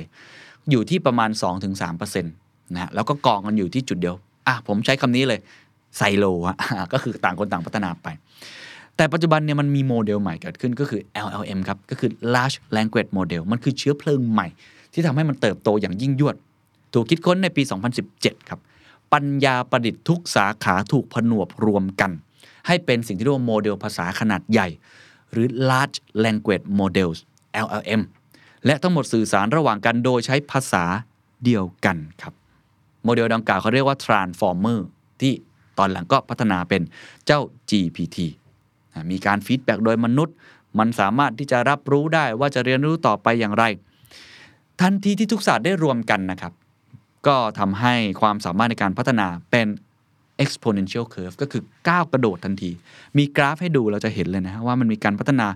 [0.70, 1.30] อยู่ที่ประมาณ
[1.82, 4.15] 2-3%นะฮะแล้วก็กองกันอยู่ที่จุดเดียว
[4.48, 5.39] อะผมใช้คำนี้เลย
[5.98, 6.58] ไซโลฮะ
[6.94, 8.08] ก็คือต่างคนต่างพัฒนาไป
[8.96, 14.48] แต่ปัจจุบันเนี่ยมันมีโมเดลใหม่เกิดขึ้นก็คือ LLM ครับ ก็คือ Large Language Model มันคือเชื้อเพลิงใหม่
[14.94, 16.36] ที่ทำให้มันเติบโตอย่างยิ่งยวด
[16.94, 17.62] ถูกคิดค้นในปี
[18.06, 18.60] 2017 ครับ
[19.13, 22.12] ปัญญาประดิษฐ์ทุกสาขาถูกผนวกรวมกัน
[22.67, 24.67] ให้เป็นสิ่งที่เรียกว่าโมเดลภาษาขนาดใหญ่
[25.32, 27.19] หรือ Large Language Models
[27.65, 28.02] LLM
[28.65, 30.84] และทั้งหมดสื่อสารระหว่างกันโดยใช้ภาษา
[31.45, 32.34] เดียวกันครับ
[33.04, 34.80] โมเดลดังกล่าวเขาเรียกว่า Transformer
[35.22, 35.34] ที่
[35.78, 36.82] ตอนหลังก็พัฒนาเป็น
[37.26, 38.17] เจ้า GPT
[39.12, 40.36] มีการ feedback โดยมนุษย์
[40.80, 43.63] มันสามารถที่จะรับรู้ได้ว่าจะเรียนรู้ต่อไปอย่างไร
[44.82, 46.54] ทันทีที่ทุกศาสตร์ได้รวมกันนะครับ
[47.27, 49.67] ก็ทำให้ความสามารถในการพัฒนาเป็น
[50.43, 52.71] exponential curve ก็คือก้าวกระโดดทันที
[53.17, 55.47] มีกราฟให้ดูเราจะเห็นเลยนะว่ามันมีการพัฒนา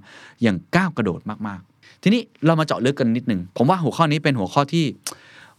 [0.43, 4.85] อย่างก้าวกระโดดมากๆ ทีนี้เรามาเจาะลึกกันนิดหนึ่งผมว่าหัวข้อนี้เป็นหัวข้อที่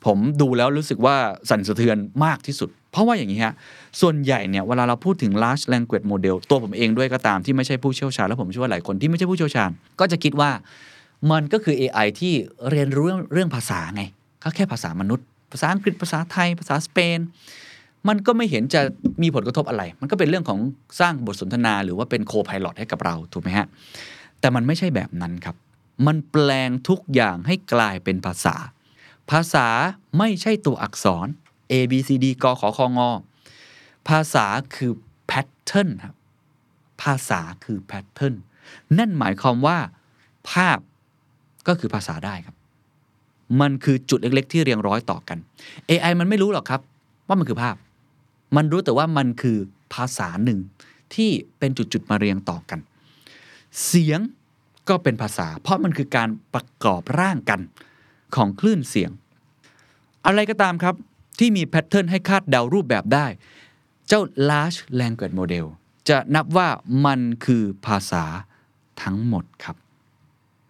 [0.07, 1.17] ผมดูแล้วรู้สึกว่า
[1.51, 3.55] สั่นสะเทือนมากที่สุด เพราะว่าอย่างนี้ฮะ
[4.01, 10.51] ส่วนใหญ่เนี่ยเวลาเราพูดถึง large language model ตัวผมเองด้วยก็ตามที่ไม่ใช่ผู้เชี่ยวชาญ และผมเชื่อว่าหลายคนที่ไม่ใช่ผู้เชี่ยวชาญ ก็จะคิดว่า
[11.31, 12.35] มันก็คือ AI ที่
[12.71, 14.03] เรียนรู้เรื่องภาษาไง
[14.43, 17.19] ก็แค่ภาษามนุษย์ ภาษาอังกฤษภาษาไทย ภาษาสเปน
[18.09, 18.81] มันก็ไม่เห็นจะ
[19.23, 20.59] มีผลกระทบอะไร มันก็เป็นเรื่องของ
[21.01, 23.67] สร้างบทสนทนาหรือว่าเป็น copilot ให้กับเราถูกไหมฮะ
[24.41, 25.57] แต่มันไม่ใช่แบบนั้นครับ
[26.07, 28.57] มันแปลงทุกอย่างให้กลายเป็นภาษา
[29.31, 29.67] ภาษา
[30.19, 31.27] ไม่ใช่ตัวอักษร
[31.73, 33.11] A B C D กขอคองอ
[34.09, 34.93] ภาษาคือ
[35.27, 36.15] pattern ครับ
[37.03, 38.35] ภาษาคือ pattern
[38.99, 39.79] นั่นหมายความว่า
[40.51, 40.79] ภาพ
[41.69, 42.57] ก็คือภาษาได้ครับ
[43.61, 45.39] มันคือจุดเล็ก ๆ ที่เรียงร้อยต่อกัน
[45.91, 46.81] AI มันไม่รู้หรอกครับ
[47.29, 47.77] ว่ามันคือภาพ
[48.57, 49.59] มันรู้แต่ว่ามันคือ
[49.95, 50.59] ภาษาหนึ่ง
[51.15, 52.79] ที่เป็นจุดๆมาเรียงต่อกัน
[53.87, 54.21] เสียง
[54.89, 57.61] ก็เป็นภาษา เพราะมันคือการประกอบร่างกัน
[58.35, 59.11] ของคลื่นเสียง
[60.27, 60.95] อะไรก็ตามครับ
[61.39, 63.27] ที่มีแพทเทิร์นให้คาดเดารูปแบบได้
[64.09, 65.67] เจ้า large language model
[66.09, 66.69] จะนับว่า
[67.07, 68.25] มันคือภาษา
[69.03, 69.77] ทั้งหมดครับ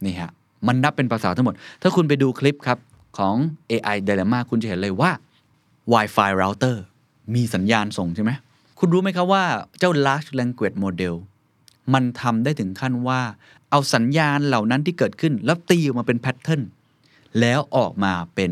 [0.05, 0.31] นี่ฮะ
[0.67, 2.79] มันนับเป็นภาษาทั้งหมด ถ้าคุณไปดูคลิปครับ
[3.19, 3.35] ของ
[3.71, 5.11] AI Dilemma คุณจะเห็นเลยว่า
[5.93, 6.77] Wi-Fi router
[7.35, 8.31] มีสัญญาณส่งใช่ไหม
[8.79, 9.45] คุณรู้ไหมครับว่า
[9.79, 11.15] เจ้า large language model
[11.95, 13.21] มันทำได้ถึงขั้นว่า
[13.71, 16.63] เอาสัญญาณเหล่านั้นที่เกิดขึ้น แล้วตีออกมาเป็นแพทเทิร์น
[17.41, 18.51] แล้วออกมาเป็น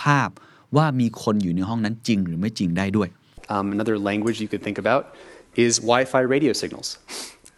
[0.00, 0.30] ภาพ
[0.76, 3.08] ว่ามีคนอยู่ในห้องนั้นจริงหรือไม่จริงได้ด้วย
[3.56, 5.02] Um, another language you could think about
[5.64, 6.88] is Wi Fi radio signals.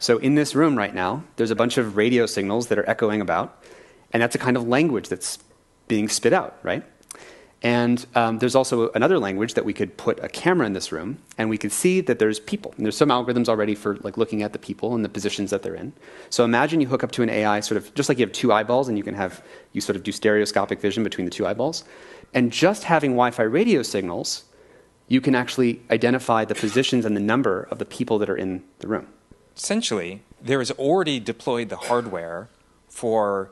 [0.06, 3.20] So, in this room right now, there's a bunch of radio signals that are echoing
[3.20, 3.46] about,
[4.12, 5.38] and that's a kind of language that's
[5.88, 6.84] being spit out, right?
[7.64, 11.18] And um, there's also another language that we could put a camera in this room,
[11.38, 12.74] and we could see that there's people.
[12.76, 15.62] And there's some algorithms already for like looking at the people and the positions that
[15.62, 15.92] they're in.
[16.28, 18.52] So imagine you hook up to an AI, sort of just like you have two
[18.52, 21.84] eyeballs, and you can have you sort of do stereoscopic vision between the two eyeballs,
[22.34, 24.44] and just having Wi-Fi radio signals
[25.12, 28.62] you can actually identify the positions and the number of the people that are in
[28.78, 29.06] the room.
[29.54, 32.48] Essentially, there is already deployed the hardware
[32.88, 33.50] for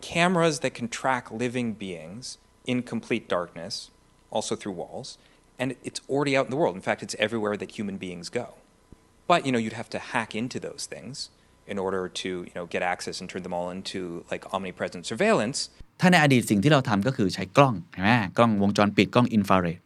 [0.00, 3.90] cameras that can track living beings in complete darkness,
[4.30, 5.18] also through walls,
[5.58, 6.74] and it's already out in the world.
[6.74, 8.46] In fact, it's everywhere that human beings go.
[9.26, 11.30] But you know, you'd have to hack into those things
[11.66, 15.58] in order to you know get access and turn them all into like omnipresent surveillance.
[16.00, 19.78] ถ้าในอดีตสิ่งที่เราทำก็คือใช้กล้องใช่ไหมกล้องวงจรปิดกล้องอินฟราเรด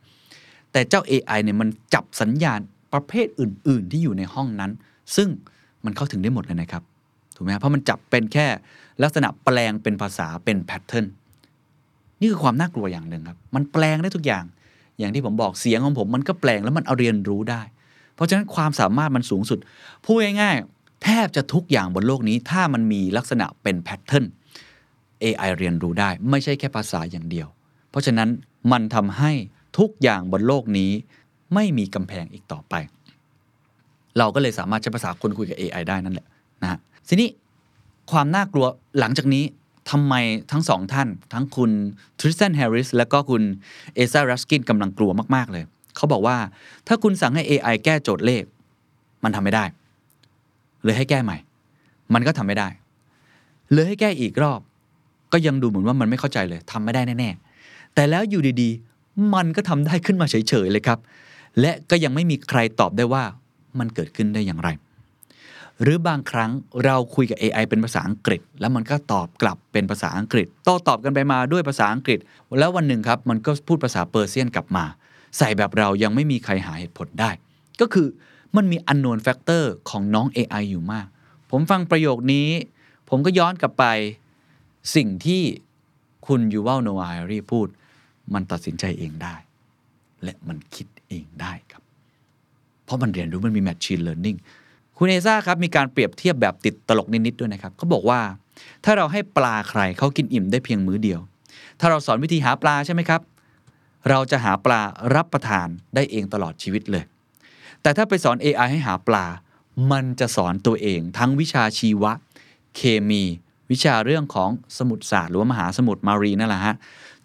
[0.73, 2.61] แต่เจ้า AI เนี่ยมันจับสัญญาณ
[2.93, 4.71] ประเภทอื่น ๆ ที่อยู่ในห้องนั้น
[5.17, 5.29] ซึ่ง
[5.85, 6.83] มันเข้าถึงได้หมดเลยนะครับ
[7.44, 8.48] ถูกไหมเพราะมันจับเป็นแค่
[9.04, 11.06] ลักษณะแปลงเป็นภาษาเป็น pattern
[12.20, 14.44] นี่คือความน่ากลัวอย่างหนึ่งครับ มันแปลงได้ทุกอย่าง
[15.00, 17.62] อย่างที่ผมบอกเสียงของผมมันก็แปลงแล้วมันเอาเรียนรู้ได้
[18.16, 19.60] เพราะฉะนั้นความสามารถมันสูงสุด
[20.06, 24.26] พูดง่ายๆแทบจะทุกอย่างบนโลกนี้ ถ้ามันมีลักษณะเป็น pattern
[25.24, 27.48] AI เรียนรู้ได้ ไม่ใช่แค่ภาษาอย่างเดียว
[27.90, 28.30] เพราะฉะนั้น
[28.72, 29.32] มันทำให้
[29.80, 30.92] ทุกอย่างบนโลกนี้
[31.54, 32.74] ไม่มีกำแพงอีกต่อไป
[34.18, 36.28] เราก็เลยสามารถใช้ภาษาคนคุยกับ AI ได้นั่นแหละ
[36.64, 37.30] นะฮะ ทีนี้
[38.12, 38.66] ความน่ากลัว
[39.00, 39.44] หลังจากนี้
[39.92, 40.14] ทำไม
[40.52, 41.72] ทั้งสองท่าน ทั้งคุณ
[42.20, 43.44] Tristan Harris และก็คุณ
[43.96, 45.64] Aza Raskin กำลังกลัวมาก ๆ เลย
[45.96, 46.38] เขาบอกว่า
[46.88, 48.44] ถ้าคุณสั่งให้ AI แก้โจทย์เลข
[49.24, 49.66] มันทำไม่ได้
[50.84, 51.38] เลยให้แก้ใหม่
[52.14, 52.68] มันก็ทำไม่ได้
[53.72, 54.60] เลยให้แก้อีกรอบ
[55.32, 61.00] ก็ยังดูเหมือนว่ามันไม่เข้าใจเลยทำไม่ได้แน่ๆ แต่แล้วอยู่ดีๆ มันก็ทำได้ขึ้นมาเฉยๆเลยครับ
[61.60, 63.24] และก็ยังไม่มีใครตอบได้ว่า
[63.80, 64.70] มันเกิดขึ้นได้อย่างไร
[65.82, 66.52] หรือบางครั้ง
[66.86, 72.20] เราคุยกับ AI เป็นภาษาอังกฤษ แล้วมันก็ตอบกลับเป็นภาษาอังกฤษโต้ตอบกันไปมาด้วยภาษาอังกฤษ
[72.60, 74.86] แล้ววันหนึ่งครับมันก็พูดภาษาเปอร์เซียนกลับมา
[75.38, 77.32] ใส่แบบเรายังไม่มีใครหาเหตุผลได้
[77.82, 78.08] ก็คือ
[78.56, 81.08] มันมี unknown factor ของน้อง AI อยู่มาก
[81.52, 82.48] ผมฟังประโยคนี้
[83.10, 83.86] ผมก็ย้อนกลับไป
[84.96, 85.42] สิ่งที่
[86.28, 87.68] คุณยูวัลโนอารีพูด
[88.34, 89.36] มันตัดสินใจเองได้
[90.24, 91.84] และมันคิดเองได้ครับ
[92.86, 94.40] เพราะมันเรียนรู้มันมี Machine Learning
[94.98, 98.20] คุณเอซ่าครับมีการเปรียบเทียบแบบติดตลกนิดๆด้วยนะครับเขาบอกว่า
[98.86, 101.20] ถ้าเราให้ปลาใครเขากินอิ่มได้เพียงมื้อเดียว
[101.80, 103.22] ถ้าเราสอนวิธีหาปลาใช่ไหมครับ
[104.10, 104.82] เราจะหาปลา
[105.16, 107.04] รับประทานได้เองตลอดชีวิตเลย
[107.82, 109.26] แต่ถ้าไปสอน AI ให้หาปลา
[109.92, 112.12] มันจะสอนตัวเอง ทั้งวิชาชีวะ
[112.76, 113.24] เคมี
[113.72, 116.76] วิชาเรื่องของสมุทรศาสตร์หรือว่ามหาสมุทรมารีนั่นแหละฮะ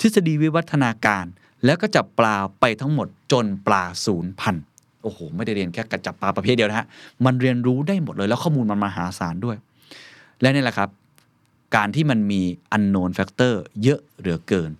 [0.00, 1.24] ทฤษฎีวิวัฒนาการ
[1.64, 4.64] แล้วก็จับปลาไปทั้งหมดจนปลาศูนย์พันธุ์
[5.02, 6.86] โอ้โห ไม่ได้เรียนแค่กระจับปลาประเภทเดียวนะฮะ
[7.24, 9.56] มันเรียนรู้ได้หมดเลย แล้วข้อมูลมันมหาศาลด้วย
[10.40, 10.90] และนี่แหละครับ
[11.76, 12.42] การที่มันมี
[12.76, 14.70] unknown factor เยอะเหลือเกิน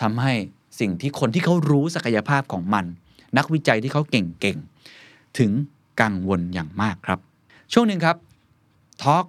[0.00, 0.32] ทำให้
[0.80, 2.84] สิ่งที่คนที่เขารู้ศักยภาพของมัน
[3.36, 5.50] นักวิจัยที่เขาเก่งๆ ถึง
[6.00, 7.18] กังวลอย่างมากครับ
[7.72, 8.16] ช่วงหนึ่งครับ
[9.02, 9.24] ทอล์ก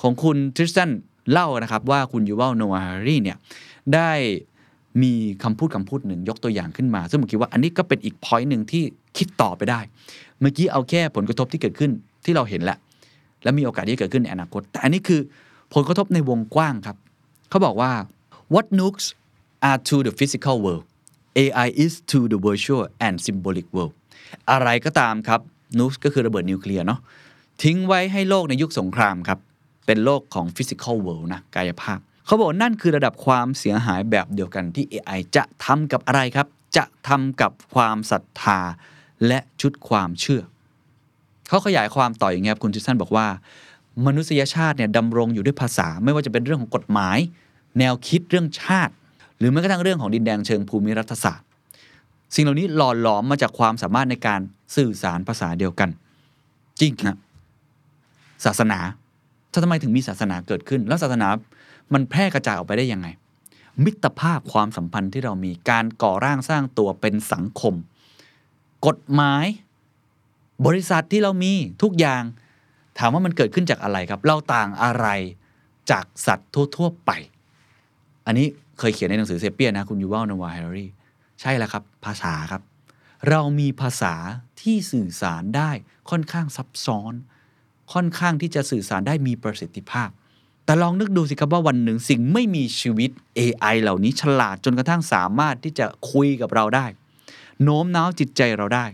[0.00, 0.90] ของคุณทริสตัน
[1.32, 3.36] เล่านะครับว่าคุณยูวัลโนอาฮารีเนี่ย
[3.94, 4.10] ได้
[5.02, 8.82] มีคำพูดคำพูดหนึ่งยกตัวอย่างขึ้นมา ซึ่งผมคิดว่าอันนี้ก็เป็นอีกพอยต์หนึ่งที่
[9.18, 9.80] คิดต่อไปได้
[10.40, 11.90] เมื่อกี้เอาแค่ผลกระทบที่เกิดขึ้น
[12.24, 12.78] ที่เราเห็นแหละ
[13.42, 15.20] และมีโอกาสที่จะเกิดขึ้นในอนาคต แต่อันนี้คือ
[15.74, 16.96] ผลกระทบในวงกว้างครับ
[17.50, 17.92] เขาบอกว่า
[18.54, 19.06] what nukes
[19.68, 20.84] are to the physical world
[21.38, 23.94] AI is to the virtual and symbolic world
[24.50, 25.40] อะไรก็ตามครับ
[25.78, 27.00] nukes ก็คือระเบิดนิวเคลียร์เนาะ
[27.62, 29.38] ทิ้งไว้ให้โลกในยุคสงครามครับ
[29.86, 38.60] เป็นโลกของ physical world นะกายภาพ เขาบอกนั่นคือระดับความเสียหายแบบเดียวกันที่ AI จะทำกับอะไรครับ จะทำกับความศรัทธา
[39.26, 40.42] และชุดความเชื่อ
[41.48, 43.26] เขาขยายความต่ออย่างเงี้ยครับคุณทิสันบอกว่า
[44.06, 47.18] มนุษยชาติเนี่ยดำรงอยู่ด้วยภาษาไม่ว่าจะเป็นเรื่องของกฎหมาย
[47.78, 48.92] แนวคิดเรื่องชาติ
[49.38, 51.46] หรือแม้กระทั่งเรื่องของดินแดงเชิงภูมิรัฐศาสตร์
[52.34, 54.40] สิ่งเหล่านี้หล่อหลอมมาจากความสามารถในการ
[54.76, 55.90] สื่อสารภาษาเดียวกัน
[56.80, 57.16] จริงฮะ
[58.44, 58.78] ศาสนา
[59.52, 61.28] ถ้าทำไมถึงมีศาสนาเกิดขึ้น แล้วศาสนา
[61.92, 63.08] มันแพร่กระจายออกไปได้ยังไง
[63.84, 67.74] มิตรภาพความสัมพันธ์ที่เรามีการก่อร่างสร้างตัวเป็นสังคม
[68.86, 69.44] กฎหมาย
[70.66, 72.22] บริษัทที่เรามีทุกอย่าง
[72.98, 75.06] ถามว่ามันเกิดขึ้นจากอะไรครับ เราต่างอะไร
[75.90, 77.10] จากสัตว์ทั่ว ๆ ไป
[78.26, 78.46] อันนี้
[78.78, 80.90] เคยเขียนในหนังสือเซเปียนะ คุณยูวัลนวาแฮร์รี่
[81.40, 82.62] ใช่แล้วครับ ภาษาครับ
[83.28, 84.14] เรามีภาษา
[84.60, 85.70] ที่สื่อสารได้
[86.10, 87.12] ค่อนข้างซับซ้อน
[87.92, 90.08] ค่อนข้างที่จะสื่อสารได้มีประสิทธิภาพ
[90.64, 96.86] แต่ลองนึกดูสิครับว่าวันหนึ่งสิ่งไม่มีชีวิต AI เหล่านี้ฉลาดจนกระทั่งสามารถที่จะคุยกับเราได้
[97.62, 98.86] โน้มน้าวจิตใจเราได้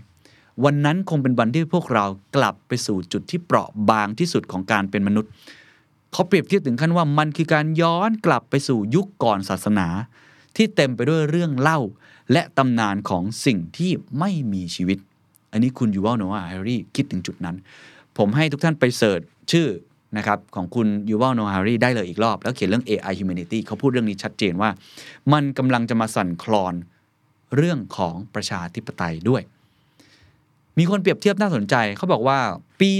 [0.64, 2.04] วันนั้นคงเป็นวันที่พวกเรา
[2.36, 5.30] กลับไปสู่จุดที่เปราะบางที่สุดของการเป็นมนุษย์
[6.12, 9.86] เขาเปรียบเทียบถึงขั้นว่ามันคือการย้อนกลับไปสู่ยุคก่อนศาสนา
[10.56, 11.78] ที่เต็มไปด้วยเรื่องเล่า
[12.32, 14.98] และตำนานของสิ่งที่ไม่มีชีวิต
[15.52, 17.56] อันนี้คุณ Yuval Noah Harari คิดถึงจุดนั้น
[18.18, 19.20] ผมให้ทุกท่านไป search
[19.52, 19.68] ชื่อ
[20.16, 24.70] นะครับของคุณ Yuval Noah Harari ได้เลยอีกรอบ แล้วเขียนเรื่อง AI humanity เขาพูดเรื่องนี้ชัดเจนว่า
[25.32, 26.74] มันกำลังจะมาสั่นคลอน
[27.56, 29.42] เรื่องของประชาธิปไตยด้วย
[30.78, 32.38] มีคนเปรียบเทียบน่าสนใจเขาบอกว่า
[32.80, 32.90] ปี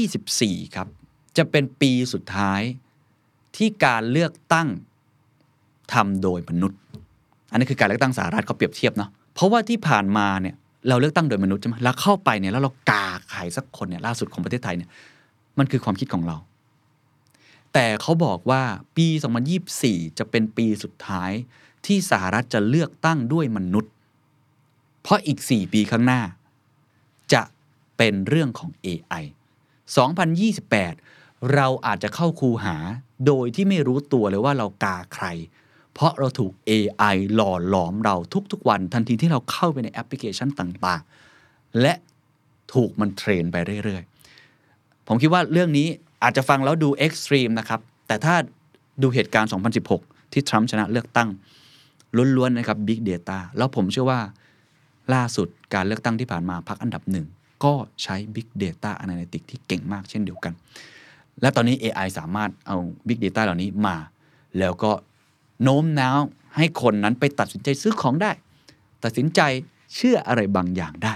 [0.00, 0.88] 2024 ครับ
[1.36, 2.60] จะเป็นปีสุดท้าย
[3.56, 4.68] ที่การเลือกตั้ง
[5.92, 6.78] ทำโดยมนุษย์
[7.50, 10.54] อันนี้คือการเลือกตั้งสหรัฐเขาเปรียบเทียบเนาะเพราะว่าที่ผ่านมาเนี่ย
[10.88, 14.90] เราเลือกตั้งโดยมนุษย์ใช่ไหมแล้วเข้าไปเนี่ยแล้วเรากาใครสักคนเนี่ยล่าสุดของประเทศไทยเนี่ย
[15.58, 16.36] มันคือความคิดของเรา
[17.74, 18.62] แต่เขาบอกว่า
[18.96, 19.06] ปี
[19.62, 21.30] 2024 จะเป็นปีสุดท้าย
[21.86, 23.92] ที่สหรัฐจะเลือกตั้งด้วยมนุษย์
[25.02, 26.22] เพราะอีก 4 ปีข้างหน้า
[27.32, 27.42] จะ
[27.96, 29.24] เป็นเรื่องของ AI
[30.18, 32.76] 2028 เราอาจจะเข้าคูหา
[33.26, 35.26] โดยที่ไม่รู้ตัวเลยว่าเรากาใคร
[35.94, 38.16] เพราะเราถูก AI หล่อหลอมเรา
[38.52, 41.94] ทุกๆ วันทันทีที่เราเข้าไปในแอปพลิเคชันต่างๆ และ
[42.72, 45.88] ถูกมันเทรนไปเรื่อยๆ ผมคิดว่าเรื่องนี้
[46.22, 48.34] อาจจะฟังแล้วดูเอ็กซ์ตรีมนะครับ แต่ถ้า
[49.02, 49.50] ดูเหตุการณ์
[49.90, 51.28] 2016 ที่ทรัมป์ชนะเลือกตั้ง
[52.36, 54.20] ล้วนๆนะครับ Big Data แล้วผมเชื่อว่า
[55.14, 57.26] ล่าสุดการเลือกตั้งที่ผ่านมาพักอันดับหนึ่ง
[57.64, 60.52] ก็ใช้ Big Data Analytics ที่เก่งมากเช่นเดียวกัน
[61.40, 63.96] และตอนนี้ AI สามารถเอา Big Data เหล่านี้มา
[64.58, 64.92] แล้วก็
[65.62, 66.20] โน้มน้าว
[66.56, 68.32] ให้คนนั้นไปตัดสินใจซื้อของได้
[69.04, 69.40] ตัดสินใจ
[69.94, 71.14] เชื่ออะไรบางอย่างได้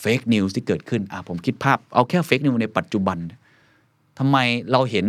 [0.00, 3.18] fake news ที่เกิดขึ้นอะผมคิดภาพเอาแค่ fake news ในปัจจุบัน
[4.18, 4.38] ทำไม
[4.72, 5.06] เราเห็น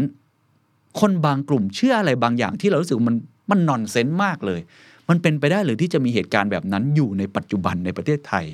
[1.00, 3.18] คนบางกลุ่มเชื่ออะไรบางอย่างที่เรารู้สึกมัน
[3.52, 4.62] มัน nonsense มากเลย
[5.10, 8.46] มันเป็นไปได้หรือที่จะมีเหตุการณ์แบบนั้นอยู่ในปัจจุบันในประเทศไทย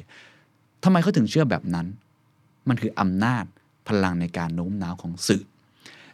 [0.83, 1.87] ทำไมเขาถึงเชื่อแบบนั้น
[2.69, 3.45] มันคืออำนาจ
[3.87, 5.43] พลังในการโน้มน้าวของสื่อ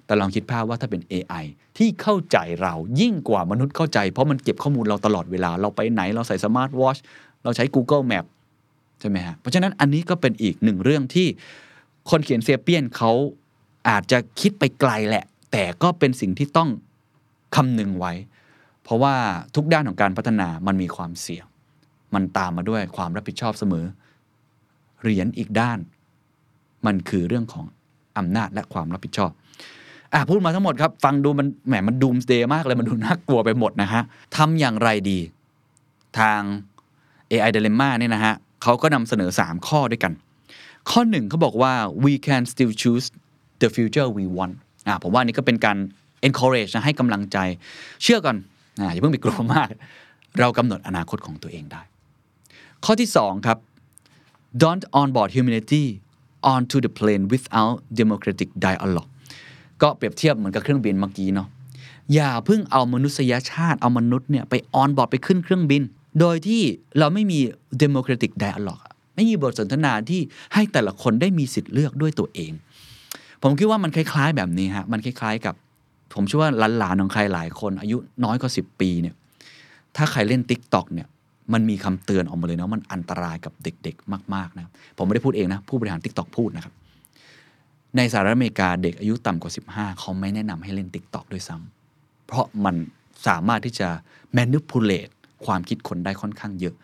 [0.05, 1.45] แต่ลองคิดภาพว่าถ้าเป็น AI
[1.77, 6.97] ที่เข้าใจเรายิ่งกว่ามนุษย์เข้าใจ เพราะมันเก็บข้อมูลเราตลอดเวลา เราไปไหนเราใส่สมาร์ทวอช
[7.43, 8.25] เราใช้ Google Map
[8.99, 11.27] ใช่ไหมฮะ เพราะฉะนั้นอันนี้ก็เป็นอีกหนึ่งเรื่องที่
[12.09, 13.11] คนเขียนเซเปียนเขา
[13.89, 16.69] อาจจะคิดไปไกลแหละ แต่ก็เป็นสิ่งที่ต้อง
[17.55, 18.13] คำนึงไว้
[18.83, 19.15] เพราะว่า
[19.55, 21.45] ทุกด้านของการพัฒนามันมีความเสี่ยง
[22.15, 23.85] มันตามมาด้วยความรับผิดชอบเสมอ
[25.01, 25.79] เหรียญอีกด้าน
[26.85, 27.65] มันคือเรื่องของ
[28.17, 29.31] อำนาจและความรับผิดชอบ
[30.13, 34.01] อะพูดมาทั้งหมดครับ ฟังดูมันแหมมันดูมสเดย์มากเลย มันดูน่ากลัวไปหมดนะฮะ
[34.35, 35.19] ทำอย่างไรดี
[36.19, 36.41] ทาง
[37.31, 40.13] AI Dilemma เนี่ยนะฮะเขาก็นำเสนอ 3 ข้อด้วยกัน
[40.89, 43.07] ข้อหนึ่งเขาบอกว่า we can still choose
[43.61, 44.53] the future we want
[44.87, 45.77] อ่าผมว่านี่ก็เป็นการ
[46.27, 47.37] encourage นะให้กำลังใจ
[48.03, 48.37] เชื่อก่อน
[48.79, 49.67] อ่าอย่าเพิ่งไปกลัวมาก
[50.39, 51.81] เรากำหนดอนาคตของตัวเองได้
[52.85, 53.57] ข้อที่ 2 ครับ
[54.61, 55.83] don't onboard humanity
[56.53, 59.09] onto the plane without democratic dialogue
[59.81, 61.47] ก็เปรียบเทียบเหมือนกับเครื่องบินเมื่อกี้เนาะ
[62.13, 65.81] อย่าเพิ่งเอามนุษยชาติเอามนุษย์เนี่ยไปออนบอร์ดไปขึ้นเครื่องบิน
[66.19, 66.61] โดยที่
[66.99, 67.39] เราไม่มี
[67.83, 68.83] democratic dialogue
[69.15, 70.21] ไม่มีบทสนทนาที่
[70.53, 72.51] ให้แต่ละคนได้มีสิทธิ์เลือกด้วยตัวเอง
[73.43, 75.55] ผมคิดว่ามันคล้าย ๆ แบบนี้ฮะมันคล้าย ๆ กับ
[76.13, 79.15] ผมเชื่อว่าหลานๆของใครหลายคน อายุน้อยกว่า10 ปีเนี่ย
[79.95, 81.07] ถ้าใครเล่น Tik t o อกเนี่ย
[81.53, 86.73] มันมีคำเตือนออกมาเลยนะมันอันตรายกับเด็กๆ มากๆนะผมไม่ได้พูดเองนะ ผู้บริหาร Tik t o อกพูดนะครับ
[87.97, 92.75] ในสหรัฐอเมริกาเด็กอายุต่ำกว่า 15 เขาไม่แนะนำให้เล่น Tik t o อกด้วยซ้ำเพราะมัน
[93.27, 93.89] สามารถที่จะ
[94.37, 95.11] manipulate
[95.45, 96.75] ความคิดคนได้ค่อนข้างเยอะ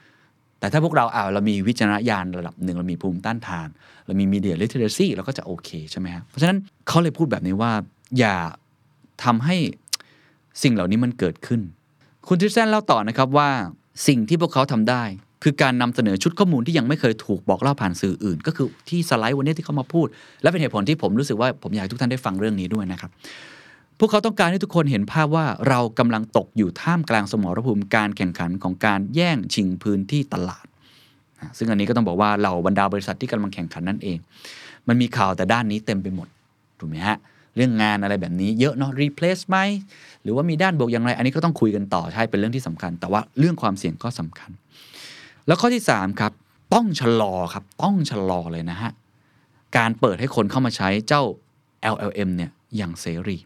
[0.60, 3.68] แต่ถ้าพวกเราเอาเรามีวิจารณญาณระดับหนึ่งเรามีภูมิต้านทาน
[4.06, 7.72] เรามีมีเดียลิเทเรซีเราก็จะโอเคใช่ไหมครับเพราะฉะนั้นเขาเลยพูดแบบนี้ว่า
[8.20, 8.36] อย่า
[9.24, 9.56] ทำให้
[10.64, 11.62] สิ่งเหล่านี้มันเกิดขึ้น
[12.28, 13.50] คุณทริสแซนเล่าต่อนะครับว่า
[14.08, 15.04] สิ่งที่พวกเขาทำได้
[15.44, 20.08] คือการนำเสนอชุดข้อมูลที่ยังไม่เคยถูกบอกเล่าผ่านสื่ออื่น ก็คือที่สไลด์วันนี้ที่เขามาพูด
[20.42, 23.12] และเป็นเหตุผลที่ผมรู้สึกว่าผมอยากให้ทุกท่านได้ฟังเรื่องนี้ด้วยนะครับ
[24.00, 30.66] พวกเขาต้องการให้ทุกคนเห็นภาพว่าเรากำลังตกอยู่ท่ามกลางสมรภูมิการแข่งขันของการแย่งชิงพื้นที่ตลาด
[31.58, 34.18] ซึ่งอันนี้ก็ต้องบอกว่าเหล่าบรรดาบริษัทที่กำลังแข่งขันนั่นเอง
[34.88, 36.28] มันมีข่าวแต่ด้านนี้เต็มไปหมด
[36.80, 37.18] ถูกไหมฮะ
[37.56, 39.58] เรื่องงานอะไรแบบนี้เยอะเนาะ replace ไหม
[40.24, 44.52] หรือว่ามีด้านบวกอย่างไร อันนี้ก็ต้องคุยกันต่อใช่เป็นเรื่องที่สำคัญ แต่ว่าเรื่องความเสี่ยงก็สำคัญ
[45.48, 46.32] แล้วข้อที่3ครับ
[46.74, 48.92] ต้องชะลอครับต้องชะลอเลยนะฮะ
[49.78, 51.24] การเปิดให้คนเข้ามาใช้เจ้า
[51.94, 53.38] LLM เนี่ยอย่างเสรี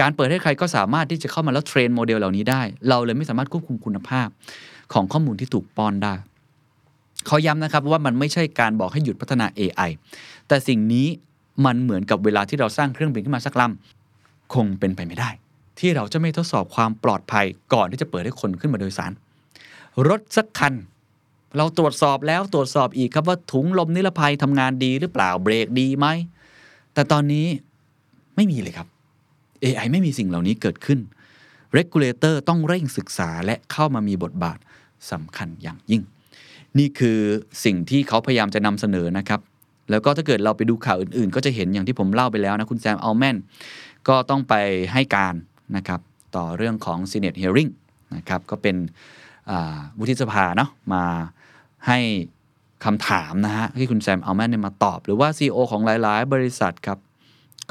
[0.00, 4.28] การเปิดให้ใครก็สามารถที่จะเข้ามาแล้ว train โมเดลเหล่านี้ได้ เราเลยไม่สามารถควบคุมคุณภาพ
[4.92, 6.14] ของข้อมูลที่ถูกป้อนได้
[7.26, 9.90] เขาย้ำนะครับว่ามันไม่ใช่การบอกให้หยุดพัฒนา AI
[10.48, 11.06] แต่สิ่งนี้
[11.66, 15.30] มันเหมือนกับเวลาที่เราสร้างเครื่องบินขึ้นมาสักลำคงเป็นไปไม่ได้
[15.78, 19.12] ที่เราจะไม่ทดสอบความปลอดภัยก่อนที่จะเปิดให้คนขึ้นมาโดยสาร
[20.08, 20.74] รถสักคัน
[21.56, 26.06] เราตรวจสอบแล้วตรวจสอบอีกครับว่าถุงลมนิรภัยทำงานดีหรือเปล่าเบรกดีไหม
[26.94, 27.46] แต่ตอนนี้
[28.36, 28.86] ไม่มีเลยครับ
[29.64, 31.00] AI ไม่มีสิ่งเหล่านี้เกิดขึ้น
[31.78, 34.58] Regulator ต้องเร่งศึกษาและเข้ามามีบทบาท
[35.10, 36.02] สำคัญอย่างยิ่ง
[36.78, 37.18] นี่คือ
[37.64, 39.40] สิ่งที่เขาพยายามจะนำเสนอนะครับ
[39.90, 43.36] แล้วก็ถ้าเกิดเราไปดูข่าวอื่นๆ ก็จะเห็นอย่างที่ผมเล่าไปแล้วนะ คุณแซมอัลแมน
[44.08, 44.54] ก็ต้องไป
[44.92, 45.34] ให้การ
[45.76, 46.00] นะครับ
[46.36, 47.70] ต่อเรื่องของ Senate Hearing
[48.16, 48.76] นะครับ ก็เป็น
[49.98, 51.04] วุฒิสภาเนาะมา
[51.86, 51.98] ให้
[52.84, 56.98] คำถามนะฮะที่คุณแซมอัลแมนเนี่ยมาตอบ หรือว่า CEO ของหลาย ๆ บริษัทครับ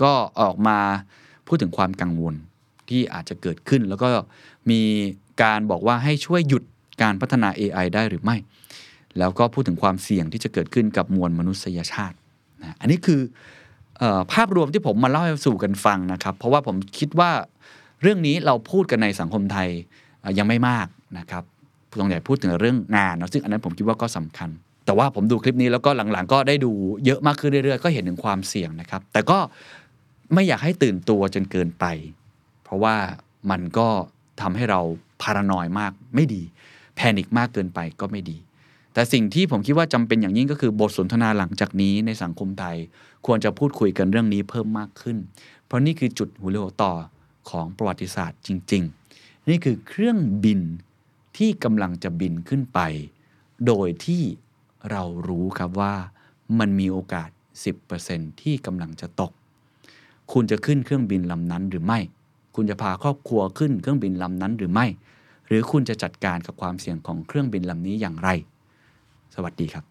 [0.02, 0.80] ก็ออกมา
[1.52, 2.36] พูดถึงความกังวล
[2.90, 4.08] ที่อาจจะเกิดขึ้น แล้วก็
[4.72, 4.82] มี
[5.44, 6.64] การบอกว่าให้ช่วยหยุด
[7.02, 8.36] การพัฒนา AI ได้หรือไม่
[9.20, 12.16] แล้วก็พูดถึงความเสี่ยงที่จะเกิดขึ้นกับมวลมนุษยชาติ
[12.62, 13.22] นะอันนี้คือ
[14.02, 17.32] ออภาพรวมที่ผมมาเล่าให้สู่กันฟังนะครับ เพราะว่าผมคิดว่า
[18.02, 19.70] เรื่องนี้เราพูดกันในสังคมไทย
[20.38, 20.88] ยังไม่มาก
[21.18, 21.44] นะครับ
[21.90, 24.50] ผู้ตรงใหญ่พูดถึงเรื่องงานเนอะซึ่งอันนั้นผมคิดว่าก็สำคัญ
[24.86, 26.72] แต่ว่าผมดูคลิปนี้แล้วก็หลังๆ ก็ได้ดู
[27.06, 29.38] เยอะมากขึ้นเรื่อยๆ ก็เห็นถึงความเสี่ยงนะครับ แต่ก็
[30.34, 31.86] ไม่อยากให้ตื่นตัวจนเกินไป
[32.64, 32.96] เพราะว่า
[33.52, 33.88] มันก็
[34.42, 34.82] ทำให้เรา
[35.22, 36.44] พารานอยมากไม่ดี
[36.96, 38.38] แพนิคมากเกินไปก็ไม่ดี
[38.94, 42.78] แต่สิ่งที่ผมคิดว่าจำเป็นอย่างยิ่งก็คือบทสนทนาหลังจากนี้ในสังคมไทย
[43.26, 45.18] ควรจะพูดคุยกันเรื่องนี้เพิ่มมากขึ้น
[45.66, 46.94] เพราะนี่คือจุดหัวเรือต่อ
[47.50, 48.84] ของประวัติศาสตร์จริง
[49.16, 50.60] ๆ นี่คือเครื่องบิน
[51.38, 52.80] ที่กำลังจะบินขึ้นไป
[53.68, 54.24] โดยที่
[54.92, 55.94] เรารู้ครับว่า
[56.60, 57.30] มันมีโอกาส
[57.86, 59.32] 10%ที่กำลังจะตก
[60.34, 62.00] คุณจะขึ้นเครื่องบินลำนั้นหรือไม่
[62.56, 64.86] คุณจะพาครอบครัวขึ้นเครื่องบินลำนั้นหรือไม่
[65.48, 68.30] หรือคุณจะจัดการกับความเสี่ยงของเครื่องบินลำนี้อย่างไร
[69.36, 69.84] สวัสดีครับ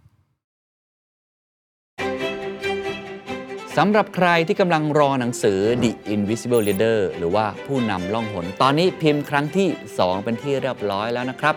[3.76, 11.54] สำหรับใครที่กำลังรอหนังสือ The Invisible Leader หรือว่าผู้นำล่องหน ตอนนี้พิมพ์ครั้งที่ 2 เป็นที่เรียบร้อยแล้วนะครับ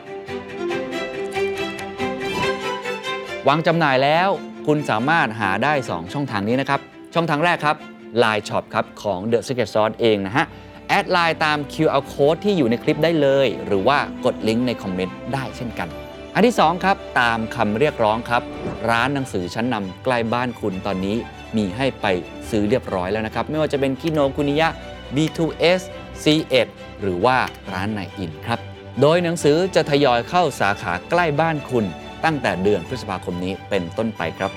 [3.47, 4.29] วางจำหน่ายแล้ว
[4.67, 6.79] คุณสามารถหาได้ 2 ช่องทางนี้นะครับ
[7.13, 7.77] ช่องทางแรกครับ
[8.21, 10.45] Line Shop ครับของ The Secret Sauce เองนะฮะ
[10.89, 15.87] แอดไลน์ตาม QR Code ที่อยู่ในคลิปได้เลย หรือว่ากดลิงก์ในคอมเมนต์ได้เช่นกัน
[16.35, 18.43] อันที่ 2 ครับ ตามคำเรียกร้องครับ
[18.89, 21.17] ร้านหนังสือชั้นนำใกล้บ้านคุณตอนนี้
[21.57, 22.05] มีให้ไป
[22.49, 24.69] ซื้อเรียบร้อยแล้วนะครับ ไม่ว่าจะเป็นคิโนคุนิยะ
[25.15, 25.81] B2S
[26.23, 26.67] C1
[27.01, 27.37] หรือว่า
[27.73, 28.59] ร้านนายอินทร์ครับ
[29.01, 31.85] โดยหนังสือจะทยอยเข้าสาขาใกล้บ้านคุณ
[32.25, 34.51] ตั้งแต่เดือนพฤษภาคมนี้เป็นต้นไปครับ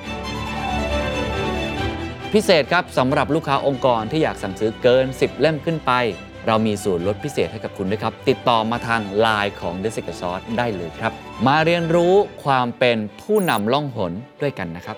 [2.37, 5.93] พิเศษครับสำหรับลูกค้าองค์กรที่อยากสั่งซื้อเกิน 10 เล่มขึ้นไป
[6.47, 11.13] เรามีส่วนลดพิเศษให้กับคุณด้วยครับ ติดต่อมาทาง l ล n e ของ The Secret Sauce ได้เลยครับ
[11.47, 14.97] มาเรียนรู้ความเป็นผู้นำล่องหนด้วยกันนะครับ